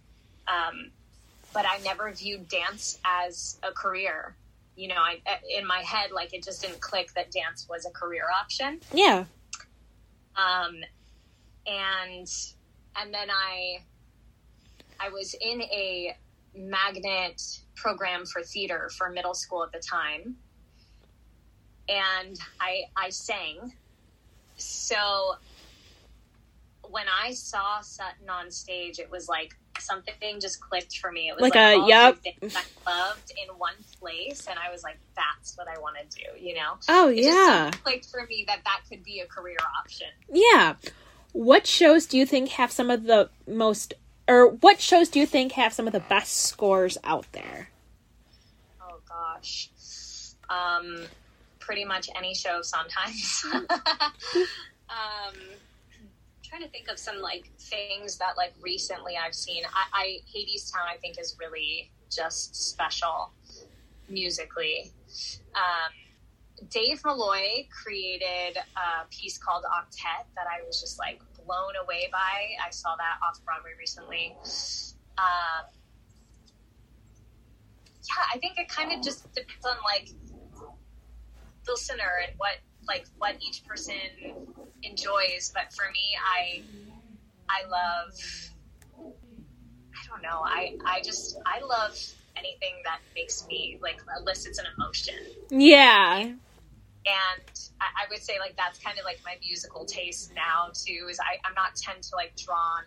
Um, 0.45 0.91
but 1.53 1.65
I 1.65 1.77
never 1.85 2.11
viewed 2.11 2.49
dance 2.49 2.99
as 3.05 3.59
a 3.63 3.71
career. 3.71 4.35
You 4.75 4.89
know, 4.89 4.95
I, 4.95 5.21
in 5.57 5.65
my 5.65 5.79
head, 5.79 6.11
like, 6.11 6.33
it 6.33 6.43
just 6.43 6.61
didn't 6.61 6.81
click 6.81 7.13
that 7.13 7.31
dance 7.31 7.67
was 7.69 7.85
a 7.85 7.91
career 7.91 8.25
option. 8.41 8.79
Yeah. 8.93 9.25
Um, 10.35 10.81
and, 11.65 12.27
and 12.97 13.13
then 13.13 13.29
I, 13.29 13.79
I 14.99 15.09
was 15.09 15.33
in 15.39 15.61
a 15.61 16.17
magnet 16.55 17.41
program 17.75 18.25
for 18.25 18.41
theater 18.41 18.89
for 18.97 19.09
middle 19.09 19.33
school 19.33 19.63
at 19.63 19.71
the 19.71 19.79
time 19.79 20.37
and 21.89 22.39
I 22.59 22.83
I 22.95 23.09
sang. 23.09 23.73
So 24.57 25.35
when 26.89 27.05
I 27.23 27.33
saw 27.33 27.81
Sutton 27.81 28.29
on 28.29 28.51
stage, 28.51 28.99
it 28.99 29.09
was 29.09 29.27
like 29.27 29.55
something 29.79 30.39
just 30.39 30.59
clicked 30.61 30.97
for 30.97 31.11
me. 31.11 31.29
It 31.29 31.35
was 31.35 31.41
Like 31.41 31.55
like, 31.55 31.77
a- 31.77 31.79
all 31.81 31.89
yep. 31.89 32.17
I 32.25 32.63
loved 32.89 33.31
in 33.31 33.53
one 33.57 33.73
place, 33.99 34.47
and 34.49 34.57
I 34.59 34.71
was 34.71 34.83
like, 34.83 34.97
"That's 35.15 35.57
what 35.57 35.67
I 35.67 35.79
want 35.79 35.97
to 35.97 36.17
do." 36.17 36.39
You 36.39 36.55
know, 36.55 36.73
Oh 36.89 37.09
it 37.09 37.17
yeah. 37.23 37.71
clicked 37.83 38.09
for 38.09 38.25
me 38.27 38.45
that 38.47 38.59
that 38.65 38.81
could 38.89 39.03
be 39.03 39.19
a 39.21 39.25
career 39.25 39.57
option. 39.79 40.07
Yeah. 40.31 40.75
What 41.33 41.67
shows 41.67 42.05
do 42.05 42.17
you 42.17 42.25
think 42.25 42.49
have 42.51 42.71
some 42.71 42.89
of 42.89 43.03
the 43.03 43.29
most 43.47 43.93
or 44.27 44.47
what 44.49 44.79
shows 44.79 45.09
do 45.09 45.19
you 45.19 45.25
think 45.25 45.51
have 45.53 45.73
some 45.73 45.85
of 45.87 45.93
the 45.93 45.99
best 45.99 46.33
scores 46.45 46.97
out 47.03 47.25
there? 47.33 47.69
Oh 48.81 48.97
gosh, 49.07 49.69
um, 50.49 51.05
pretty 51.59 51.85
much 51.85 52.09
any 52.15 52.33
show 52.33 52.61
sometimes. 52.61 53.45
um, 53.53 55.35
trying 56.55 56.65
to 56.65 56.71
think 56.71 56.89
of 56.89 56.97
some 56.97 57.21
like 57.21 57.51
things 57.59 58.17
that 58.17 58.37
like 58.37 58.53
recently 58.61 59.13
I've 59.17 59.35
seen. 59.35 59.63
I, 59.65 59.85
I 59.93 60.19
Hadestown 60.33 60.87
I 60.89 60.97
think 60.97 61.19
is 61.19 61.35
really 61.39 61.91
just 62.09 62.55
special 62.55 63.31
musically. 64.09 64.91
Um, 65.55 66.67
Dave 66.69 67.01
Malloy 67.03 67.67
created 67.69 68.57
a 68.57 69.05
piece 69.09 69.37
called 69.37 69.63
Octet 69.63 70.25
that 70.35 70.45
I 70.47 70.65
was 70.65 70.79
just 70.79 70.97
like 70.99 71.21
blown 71.45 71.73
away 71.83 72.07
by. 72.11 72.65
I 72.65 72.69
saw 72.69 72.95
that 72.95 73.17
off 73.27 73.43
Broadway 73.43 73.71
recently. 73.77 74.35
Um, 75.17 75.65
yeah, 78.03 78.23
I 78.33 78.37
think 78.37 78.57
it 78.57 78.69
kind 78.69 78.93
of 78.93 79.03
just 79.03 79.33
depends 79.33 79.65
on 79.65 79.75
like 79.83 80.09
the 81.65 81.71
listener 81.71 82.21
and 82.25 82.33
what 82.37 82.57
like 82.87 83.05
what 83.17 83.35
each 83.41 83.63
person 83.65 83.95
enjoys. 84.83 85.51
But 85.53 85.73
for 85.73 85.85
me, 85.91 86.17
I 86.37 86.63
I 87.49 87.67
love 87.69 88.13
I 88.97 90.07
don't 90.07 90.21
know. 90.21 90.41
I 90.43 90.77
I 90.85 91.01
just 91.01 91.37
I 91.45 91.61
love 91.61 91.97
anything 92.37 92.73
that 92.83 92.99
makes 93.15 93.45
me 93.47 93.79
like 93.81 93.99
elicits 94.19 94.59
an 94.59 94.65
emotion. 94.77 95.15
Yeah. 95.49 96.19
And 97.07 97.59
I, 97.79 97.85
I 97.85 98.09
would 98.09 98.21
say 98.21 98.39
like 98.39 98.55
that's 98.57 98.79
kind 98.79 98.97
of 98.97 99.05
like 99.05 99.19
my 99.23 99.35
musical 99.41 99.85
taste 99.85 100.33
now 100.35 100.69
too. 100.73 101.07
Is 101.09 101.19
I 101.19 101.37
I'm 101.47 101.53
not 101.55 101.75
tend 101.75 102.03
to 102.03 102.15
like 102.15 102.35
drawn. 102.35 102.83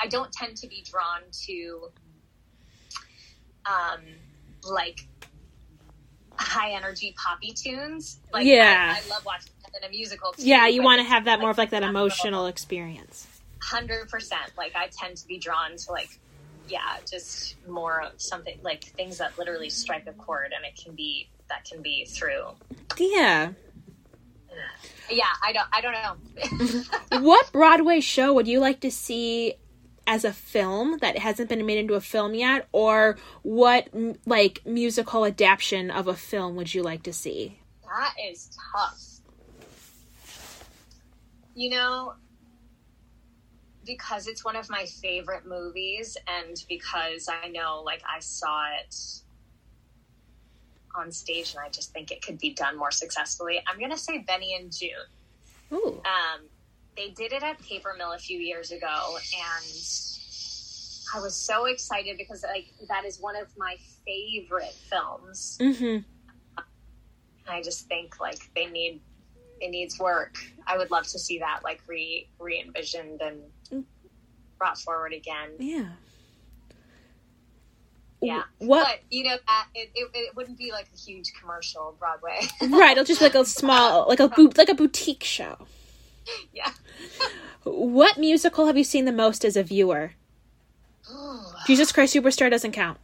I 0.00 0.06
don't 0.06 0.32
tend 0.32 0.56
to 0.58 0.68
be 0.68 0.84
drawn 0.88 1.22
to 1.46 1.88
um 3.66 4.00
like 4.64 5.00
high 6.38 6.72
energy 6.72 7.14
poppy 7.16 7.52
tunes. 7.52 8.20
Like 8.32 8.46
Yeah. 8.46 8.96
I, 8.96 9.04
I 9.04 9.08
love 9.08 9.24
watching 9.24 9.52
that 9.72 9.82
in 9.82 9.88
a 9.88 9.90
musical. 9.90 10.32
Too, 10.32 10.46
Yeah, 10.46 10.66
you 10.66 10.82
want 10.82 11.00
to 11.00 11.04
have 11.04 11.24
that 11.26 11.40
more 11.40 11.50
of 11.50 11.58
like 11.58 11.70
that 11.70 11.82
emotional 11.82 12.46
experience. 12.46 13.26
Hundred 13.62 14.08
percent. 14.08 14.52
Like 14.56 14.74
I 14.76 14.88
tend 14.88 15.16
to 15.18 15.26
be 15.26 15.38
drawn 15.38 15.76
to 15.76 15.92
like 15.92 16.18
yeah, 16.68 16.98
just 17.10 17.56
more 17.66 18.04
something 18.18 18.58
like 18.62 18.84
things 18.84 19.18
that 19.18 19.38
literally 19.38 19.70
strike 19.70 20.06
a 20.06 20.12
chord, 20.12 20.52
and 20.54 20.64
it 20.66 20.78
can 20.82 20.94
be 20.94 21.28
that 21.48 21.64
can 21.64 21.80
be 21.82 22.04
through. 22.04 22.44
Yeah. 22.98 23.52
Yeah, 25.10 25.24
I 25.42 25.52
don't. 25.52 25.68
I 25.72 25.80
don't 25.80 25.92
know. 27.10 27.20
What 27.22 27.50
Broadway 27.52 28.00
show 28.00 28.34
would 28.34 28.46
you 28.46 28.60
like 28.60 28.80
to 28.80 28.90
see 28.90 29.54
as 30.08 30.24
a 30.24 30.32
film 30.32 30.98
that 30.98 31.18
hasn't 31.18 31.48
been 31.48 31.64
made 31.64 31.78
into 31.78 31.94
a 31.94 32.00
film 32.00 32.34
yet 32.34 32.66
or 32.72 33.16
what 33.42 33.88
like 34.26 34.60
musical 34.66 35.24
adaptation 35.24 35.90
of 35.90 36.08
a 36.08 36.14
film 36.14 36.56
would 36.56 36.74
you 36.74 36.82
like 36.82 37.04
to 37.04 37.12
see? 37.12 37.60
that 37.88 38.14
is 38.30 38.50
tough. 38.72 39.02
You 41.54 41.70
know, 41.70 42.12
because 43.84 44.28
it's 44.28 44.44
one 44.44 44.54
of 44.54 44.70
my 44.70 44.84
favorite 44.84 45.46
movies, 45.46 46.16
and 46.28 46.62
because 46.68 47.28
I 47.28 47.48
know, 47.48 47.82
like, 47.84 48.02
I 48.08 48.20
saw 48.20 48.66
it 48.78 48.94
on 50.94 51.10
stage, 51.10 51.54
and 51.54 51.64
I 51.64 51.68
just 51.70 51.92
think 51.92 52.12
it 52.12 52.22
could 52.22 52.38
be 52.38 52.54
done 52.54 52.78
more 52.78 52.92
successfully. 52.92 53.60
I'm 53.66 53.80
gonna 53.80 53.96
say 53.96 54.18
Benny 54.18 54.54
and 54.54 54.70
Joon. 54.70 54.90
Ooh. 55.72 56.00
Um, 56.04 56.42
they 56.98 57.10
did 57.10 57.32
it 57.32 57.44
at 57.44 57.60
Paper 57.62 57.94
Mill 57.96 58.12
a 58.12 58.18
few 58.18 58.38
years 58.38 58.72
ago, 58.72 58.86
and 58.88 59.64
I 61.14 61.20
was 61.20 61.36
so 61.36 61.66
excited 61.66 62.18
because 62.18 62.42
like 62.42 62.66
that 62.88 63.04
is 63.04 63.20
one 63.20 63.36
of 63.36 63.46
my 63.56 63.76
favorite 64.04 64.74
films. 64.90 65.56
Mhm. 65.60 66.04
I 67.48 67.62
just 67.62 67.86
think 67.86 68.18
like 68.20 68.38
they 68.54 68.66
need 68.66 69.00
it 69.60 69.70
needs 69.70 69.98
work. 69.98 70.36
I 70.66 70.76
would 70.76 70.90
love 70.90 71.06
to 71.08 71.18
see 71.18 71.38
that 71.38 71.60
like 71.62 71.80
re 71.86 72.28
re 72.40 72.60
envisioned 72.66 73.22
and 73.22 73.84
brought 74.58 74.78
forward 74.78 75.12
again. 75.12 75.50
Yeah. 75.58 75.90
Yeah, 78.20 78.42
What 78.58 78.84
but 78.84 78.98
you 79.10 79.22
know 79.22 79.36
that 79.46 79.68
it, 79.76 79.90
it, 79.94 80.10
it 80.12 80.34
wouldn't 80.34 80.58
be 80.58 80.72
like 80.72 80.88
a 80.92 80.98
huge 80.98 81.32
commercial 81.40 81.94
Broadway. 82.00 82.40
Right, 82.60 82.90
it'll 82.90 83.04
just 83.04 83.20
be 83.20 83.26
like 83.26 83.36
a 83.36 83.44
small, 83.44 84.08
like 84.08 84.18
a 84.18 84.26
boot, 84.36 84.58
like 84.58 84.68
a 84.68 84.74
boutique 84.74 85.22
show. 85.22 85.68
yeah. 86.52 86.72
What 87.64 88.18
musical 88.18 88.66
have 88.66 88.76
you 88.78 88.84
seen 88.84 89.04
the 89.04 89.12
most 89.12 89.44
as 89.44 89.56
a 89.56 89.62
viewer? 89.62 90.12
Jesus 91.66 91.92
Christ 91.92 92.14
Superstar 92.14 92.50
doesn't 92.50 92.72
count. 92.72 92.98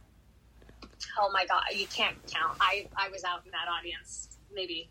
Oh 1.19 1.29
my 1.31 1.45
god, 1.45 1.63
you 1.73 1.87
can't 1.87 2.15
count. 2.27 2.57
I 2.59 2.87
I 2.95 3.09
was 3.09 3.23
out 3.23 3.41
in 3.45 3.51
that 3.51 3.67
audience 3.67 4.29
maybe 4.53 4.89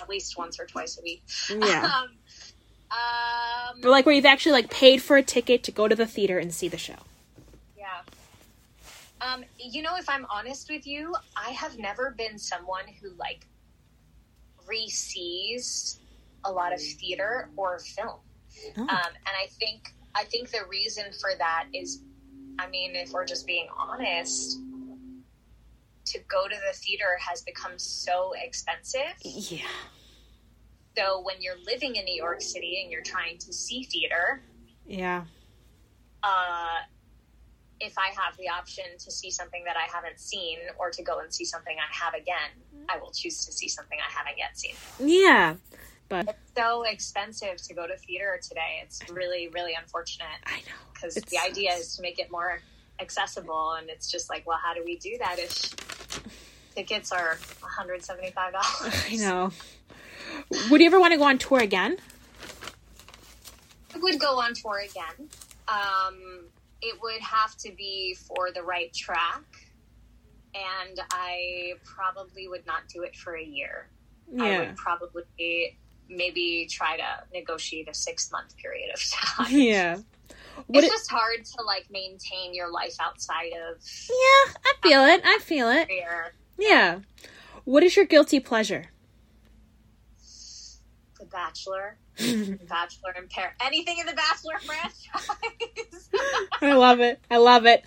at 0.00 0.08
least 0.08 0.36
once 0.36 0.58
or 0.60 0.66
twice 0.66 0.98
a 0.98 1.02
week. 1.02 1.22
Yeah, 1.50 1.84
Um, 2.02 2.10
um, 2.90 3.80
but 3.82 3.90
like 3.90 4.06
where 4.06 4.14
you've 4.14 4.26
actually 4.26 4.52
like 4.52 4.70
paid 4.70 5.02
for 5.02 5.16
a 5.16 5.22
ticket 5.22 5.62
to 5.64 5.72
go 5.72 5.88
to 5.88 5.94
the 5.94 6.06
theater 6.06 6.38
and 6.38 6.52
see 6.54 6.68
the 6.68 6.78
show. 6.78 6.96
yeah. 7.76 8.00
Um, 9.20 9.44
you 9.58 9.82
know, 9.82 9.96
if 9.96 10.08
I'm 10.08 10.26
honest 10.30 10.68
with 10.70 10.86
you, 10.86 11.14
I 11.36 11.50
have 11.50 11.78
never 11.78 12.10
been 12.16 12.38
someone 12.38 12.84
who 13.00 13.10
like 13.18 13.46
re-sees 14.66 15.98
a 16.46 16.52
lot 16.52 16.72
of 16.72 16.80
theater 16.80 17.50
or 17.56 17.78
film. 17.78 18.20
Oh. 18.76 18.80
Um, 18.80 18.88
and 18.88 19.34
I 19.42 19.46
think 19.58 19.92
I 20.14 20.24
think 20.24 20.50
the 20.50 20.64
reason 20.70 21.04
for 21.20 21.30
that 21.38 21.66
is, 21.74 22.02
I 22.58 22.68
mean, 22.68 22.96
if 22.96 23.12
we're 23.12 23.26
just 23.26 23.46
being 23.46 23.68
honest, 23.76 24.58
to 26.06 26.18
go 26.20 26.48
to 26.48 26.54
the 26.54 26.76
theater 26.78 27.18
has 27.20 27.42
become 27.42 27.72
so 27.76 28.32
expensive. 28.42 29.14
Yeah, 29.22 29.66
So 30.96 31.20
when 31.22 31.36
you're 31.40 31.58
living 31.66 31.96
in 31.96 32.04
New 32.06 32.14
York 32.14 32.40
City 32.40 32.80
and 32.82 32.90
you're 32.90 33.02
trying 33.02 33.36
to 33.38 33.52
see 33.52 33.84
theater, 33.84 34.42
yeah, 34.86 35.24
uh, 36.22 36.78
if 37.78 37.98
I 37.98 38.06
have 38.06 38.36
the 38.38 38.48
option 38.48 38.84
to 38.98 39.10
see 39.10 39.30
something 39.30 39.62
that 39.64 39.76
I 39.76 39.86
haven't 39.94 40.18
seen 40.18 40.58
or 40.78 40.90
to 40.90 41.02
go 41.02 41.18
and 41.18 41.32
see 41.32 41.44
something 41.44 41.76
I 41.76 41.94
have 41.94 42.14
again, 42.14 42.86
I 42.88 42.96
will 42.98 43.10
choose 43.10 43.44
to 43.44 43.52
see 43.52 43.68
something 43.68 43.98
I 43.98 44.10
haven't 44.10 44.38
yet 44.38 44.58
seen. 44.58 44.74
yeah. 44.98 45.56
It's 46.10 46.32
so 46.56 46.84
expensive 46.84 47.56
to 47.56 47.74
go 47.74 47.86
to 47.86 47.96
theater 47.96 48.38
today. 48.42 48.80
It's 48.82 49.00
really, 49.10 49.48
really 49.48 49.74
unfortunate 49.74 50.28
I 50.46 50.58
know. 50.58 50.72
because 50.94 51.14
the 51.14 51.38
idea 51.38 51.72
is 51.74 51.96
to 51.96 52.02
make 52.02 52.18
it 52.18 52.30
more 52.30 52.60
accessible. 53.00 53.72
And 53.72 53.88
it's 53.90 54.10
just 54.10 54.30
like, 54.30 54.46
well, 54.46 54.58
how 54.62 54.74
do 54.74 54.82
we 54.84 54.96
do 54.98 55.16
that 55.18 55.38
if 55.38 55.74
tickets 56.74 57.12
are 57.12 57.36
$175? 57.60 58.32
I 59.12 59.16
know. 59.16 59.50
Would 60.70 60.80
you 60.80 60.86
ever 60.86 61.00
want 61.00 61.12
to 61.12 61.18
go 61.18 61.24
on 61.24 61.38
tour 61.38 61.58
again? 61.60 61.96
I 63.94 63.98
would 63.98 64.20
go 64.20 64.38
on 64.40 64.54
tour 64.54 64.78
again. 64.78 65.28
Um, 65.68 66.44
it 66.82 67.00
would 67.02 67.20
have 67.20 67.56
to 67.58 67.72
be 67.72 68.14
for 68.14 68.50
the 68.52 68.62
right 68.62 68.92
track, 68.92 69.42
and 70.54 71.00
I 71.10 71.74
probably 71.84 72.46
would 72.48 72.66
not 72.66 72.82
do 72.88 73.02
it 73.02 73.16
for 73.16 73.34
a 73.36 73.42
year. 73.42 73.88
I 74.38 74.50
Yeah, 74.50 74.58
would 74.60 74.76
probably 74.76 75.78
maybe 76.08 76.68
try 76.70 76.96
to 76.96 77.04
negotiate 77.32 77.88
a 77.88 77.94
six 77.94 78.30
month 78.32 78.56
period 78.56 78.90
of 78.94 79.00
time. 79.10 79.46
yeah. 79.50 79.98
What? 80.66 80.84
it's 80.84 80.92
It, 80.92 80.96
just 80.96 81.10
hard 81.10 81.44
to 81.44 81.62
like 81.62 81.90
maintain 81.90 82.54
your 82.54 82.70
life 82.70 82.96
outside 83.00 83.52
of 83.68 83.76
yeah, 84.08 84.52
I 84.64 84.74
feel 84.82 85.04
it. 85.04 85.20
I 85.24 85.38
feel 85.42 85.68
it. 85.68 85.88
career. 85.88 86.32
Yeah. 86.58 87.00
What 87.64 87.82
is 87.82 87.96
your 87.96 88.06
guilty 88.06 88.40
pleasure? 88.40 88.86
The 91.26 91.32
Bachelor, 91.32 91.96
Bachelor 92.68 93.12
in 93.18 93.28
Paradise, 93.28 93.56
anything 93.64 93.98
in 93.98 94.06
the 94.06 94.12
Bachelor 94.12 94.58
franchise. 94.64 96.08
I 96.62 96.72
love 96.72 97.00
it. 97.00 97.20
I 97.30 97.38
love 97.38 97.66
it. 97.66 97.84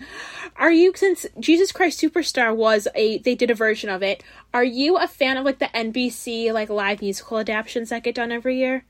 Are 0.56 0.70
you 0.70 0.92
since 0.94 1.26
Jesus 1.38 1.72
Christ 1.72 2.00
Superstar 2.00 2.54
was 2.54 2.86
a 2.94 3.18
they 3.18 3.34
did 3.34 3.50
a 3.50 3.54
version 3.54 3.88
of 3.88 4.02
it? 4.02 4.22
Are 4.52 4.64
you 4.64 4.96
a 4.96 5.06
fan 5.06 5.36
of 5.36 5.44
like 5.44 5.58
the 5.58 5.66
NBC 5.66 6.52
like 6.52 6.68
live 6.68 7.00
musical 7.00 7.38
adaptations 7.38 7.90
that 7.90 8.02
get 8.02 8.14
done 8.14 8.32
every 8.32 8.58
year? 8.58 8.84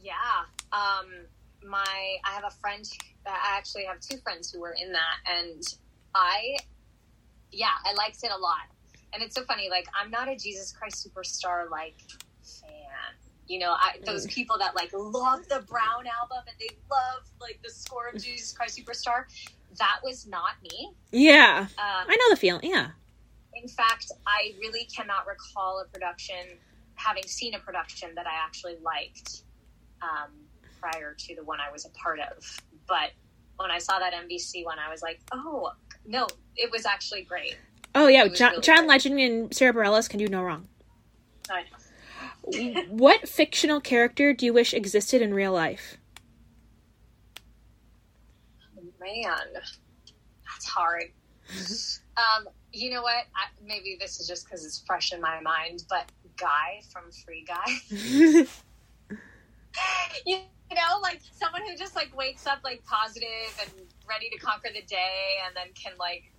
Yeah. 0.00 0.12
Um 0.72 1.06
my 1.64 2.16
I 2.24 2.30
have 2.32 2.44
a 2.44 2.54
friend 2.60 2.84
I 3.26 3.56
actually 3.56 3.84
have 3.84 4.00
two 4.00 4.18
friends 4.18 4.52
who 4.52 4.60
were 4.60 4.76
in 4.80 4.92
that 4.92 5.16
and 5.40 5.62
I 6.14 6.56
yeah, 7.50 7.72
I 7.84 7.94
liked 7.94 8.22
it 8.22 8.30
a 8.30 8.38
lot. 8.38 8.68
And 9.12 9.22
it's 9.22 9.34
so 9.34 9.44
funny, 9.44 9.68
like 9.70 9.86
I'm 9.98 10.10
not 10.10 10.28
a 10.28 10.36
Jesus 10.36 10.72
Christ 10.72 11.08
superstar 11.08 11.70
like 11.70 11.96
fan. 12.42 12.85
You 13.48 13.60
know, 13.60 13.72
I 13.72 13.96
those 14.04 14.26
people 14.26 14.58
that 14.58 14.74
like 14.74 14.90
love 14.92 15.48
the 15.48 15.64
Brown 15.68 16.04
album 16.20 16.38
and 16.48 16.56
they 16.58 16.74
love 16.90 17.22
like 17.40 17.60
the 17.64 17.70
score 17.70 18.08
of 18.08 18.22
Jesus 18.22 18.52
Christ 18.52 18.78
Superstar. 18.78 19.24
That 19.78 20.00
was 20.02 20.26
not 20.26 20.52
me. 20.62 20.90
Yeah. 21.12 21.66
Um, 21.78 22.06
I 22.08 22.16
know 22.16 22.30
the 22.30 22.36
feeling. 22.36 22.62
Yeah. 22.64 22.88
in 23.54 23.68
fact, 23.68 24.10
I 24.26 24.54
really 24.58 24.84
cannot 24.84 25.26
recall 25.26 25.82
a 25.84 25.88
production, 25.92 26.36
having 26.94 27.24
seen 27.26 27.54
a 27.54 27.58
production 27.58 28.10
that 28.14 28.26
I 28.26 28.34
actually 28.44 28.76
liked 28.82 29.42
um, 30.02 30.30
prior 30.80 31.14
to 31.18 31.34
the 31.34 31.44
one 31.44 31.58
I 31.60 31.70
was 31.70 31.84
a 31.84 31.90
part 31.90 32.20
of. 32.20 32.44
But 32.86 33.10
when 33.56 33.70
I 33.70 33.78
saw 33.78 33.98
that 33.98 34.12
NBC 34.12 34.64
one, 34.64 34.78
I 34.78 34.90
was 34.90 35.02
like, 35.02 35.20
oh, 35.32 35.70
no, 36.06 36.26
it 36.56 36.70
was 36.70 36.86
actually 36.86 37.22
great. 37.22 37.56
Oh 37.94 38.08
yeah, 38.08 38.28
John, 38.28 38.50
really 38.52 38.62
John. 38.62 38.86
Legend 38.86 39.18
and 39.20 39.54
Sara 39.54 39.72
Bareilles 39.72 40.08
can 40.08 40.18
do 40.18 40.28
no 40.28 40.42
wrong. 40.42 40.68
I 41.50 41.62
know. 41.62 41.66
What 42.88 43.28
fictional 43.28 43.80
character 43.80 44.32
do 44.32 44.46
you 44.46 44.52
wish 44.52 44.72
existed 44.72 45.20
in 45.20 45.34
real 45.34 45.52
life? 45.52 45.98
Man, 49.00 49.38
that's 50.44 50.66
hard. 50.66 51.10
um, 52.16 52.48
you 52.72 52.90
know 52.90 53.02
what? 53.02 53.24
I, 53.34 53.46
maybe 53.64 53.96
this 54.00 54.20
is 54.20 54.26
just 54.26 54.46
because 54.46 54.64
it's 54.64 54.82
fresh 54.86 55.12
in 55.12 55.20
my 55.20 55.40
mind, 55.40 55.84
but 55.88 56.10
Guy 56.36 56.80
from 56.92 57.10
Free 57.24 57.44
Guy. 57.46 57.66
you 60.26 60.38
know, 60.70 61.00
like 61.02 61.20
someone 61.32 61.62
who 61.68 61.76
just 61.76 61.94
like 61.96 62.16
wakes 62.16 62.46
up 62.46 62.60
like 62.64 62.82
positive 62.84 63.28
and 63.60 63.70
ready 64.08 64.28
to 64.30 64.38
conquer 64.38 64.68
the 64.74 64.82
day, 64.82 65.38
and 65.46 65.54
then 65.56 65.66
can 65.74 65.92
like 65.98 66.32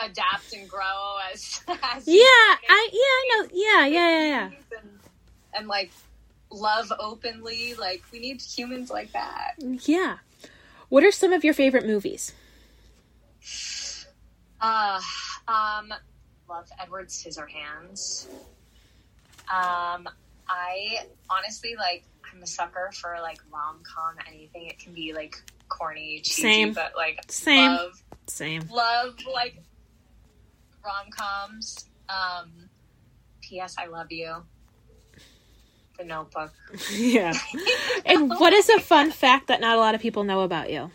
adapt 0.00 0.52
and 0.52 0.68
grow 0.68 1.16
as. 1.32 1.60
as 1.68 2.06
yeah, 2.06 2.22
I 2.24 2.88
yeah 2.92 3.00
I 3.00 3.28
know. 3.30 3.48
Yeah, 3.52 3.86
yeah, 3.86 4.24
yeah, 4.24 4.50
And, 4.78 4.88
and 5.54 5.68
like 5.68 5.90
love 6.50 6.92
openly. 6.98 7.74
Like 7.74 8.02
we 8.12 8.18
need 8.20 8.40
humans 8.40 8.90
like 8.90 9.12
that. 9.12 9.54
yeah. 9.58 9.78
Yeah. 9.84 10.16
What 10.88 11.04
are 11.04 11.10
some 11.12 11.32
of 11.34 11.44
your 11.44 11.54
favorite 11.54 11.86
movies? 11.86 12.32
Uh, 14.60 15.00
um, 15.46 15.94
love 16.48 16.68
Edward 16.82 17.08
Scissorhands. 17.10 18.26
Um, 19.48 20.08
I 20.48 20.98
honestly 21.30 21.76
like. 21.76 22.04
I'm 22.34 22.42
a 22.42 22.46
sucker 22.46 22.90
for 22.92 23.16
like 23.22 23.38
rom 23.50 23.78
com 23.84 24.16
anything. 24.28 24.66
It 24.66 24.78
can 24.78 24.92
be 24.92 25.14
like 25.14 25.40
corny, 25.68 26.20
cheesy, 26.22 26.42
Same. 26.42 26.72
but 26.74 26.92
like 26.96 27.20
Same. 27.30 27.70
love 27.70 28.02
Same. 28.26 28.62
love 28.70 29.14
like 29.32 29.56
rom 30.88 31.10
coms. 31.10 31.86
Um, 32.08 32.68
P.S. 33.42 33.76
I 33.78 33.86
love 33.86 34.10
you. 34.10 34.36
The 35.98 36.04
Notebook. 36.04 36.52
yeah. 36.92 37.32
And 38.06 38.30
what 38.30 38.52
is 38.52 38.68
a 38.68 38.80
fun 38.80 39.10
fact 39.10 39.48
that 39.48 39.60
not 39.60 39.76
a 39.76 39.80
lot 39.80 39.94
of 39.94 40.00
people 40.00 40.24
know 40.24 40.40
about 40.40 40.70
you? 40.70 40.90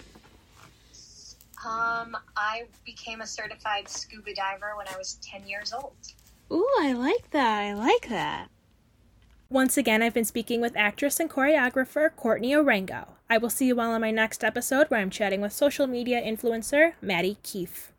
Um, 1.66 2.18
I 2.36 2.64
became 2.86 3.22
a 3.22 3.28
certified 3.28 3.88
scuba 3.88 4.34
diver 4.34 4.74
when 4.78 4.88
I 4.88 4.98
was 4.98 5.16
ten 5.22 5.46
years 5.48 5.74
old. 5.74 5.96
Ooh, 6.52 6.70
I 6.82 6.94
like 6.94 7.32
that. 7.32 7.62
I 7.62 7.74
like 7.74 8.10
that. 8.10 8.50
Once 9.50 9.78
again, 9.78 10.02
I've 10.02 10.14
been 10.14 10.26
speaking 10.26 10.62
with 10.62 10.76
actress 10.76 11.20
and 11.20 11.30
choreographer 11.30 12.10
Courtney 12.16 12.52
Arango. 12.54 13.10
I 13.30 13.38
will 13.38 13.50
see 13.50 13.68
you 13.68 13.80
all 13.80 13.92
on 13.92 14.02
my 14.02 14.12
next 14.12 14.44
episode 14.44 14.88
where 14.88 15.00
I'm 15.00 15.10
chatting 15.10 15.42
with 15.42 15.54
social 15.54 15.88
media 15.88 16.22
influencer 16.22 16.94
Maddie 17.02 17.38
Keefe. 17.44 17.93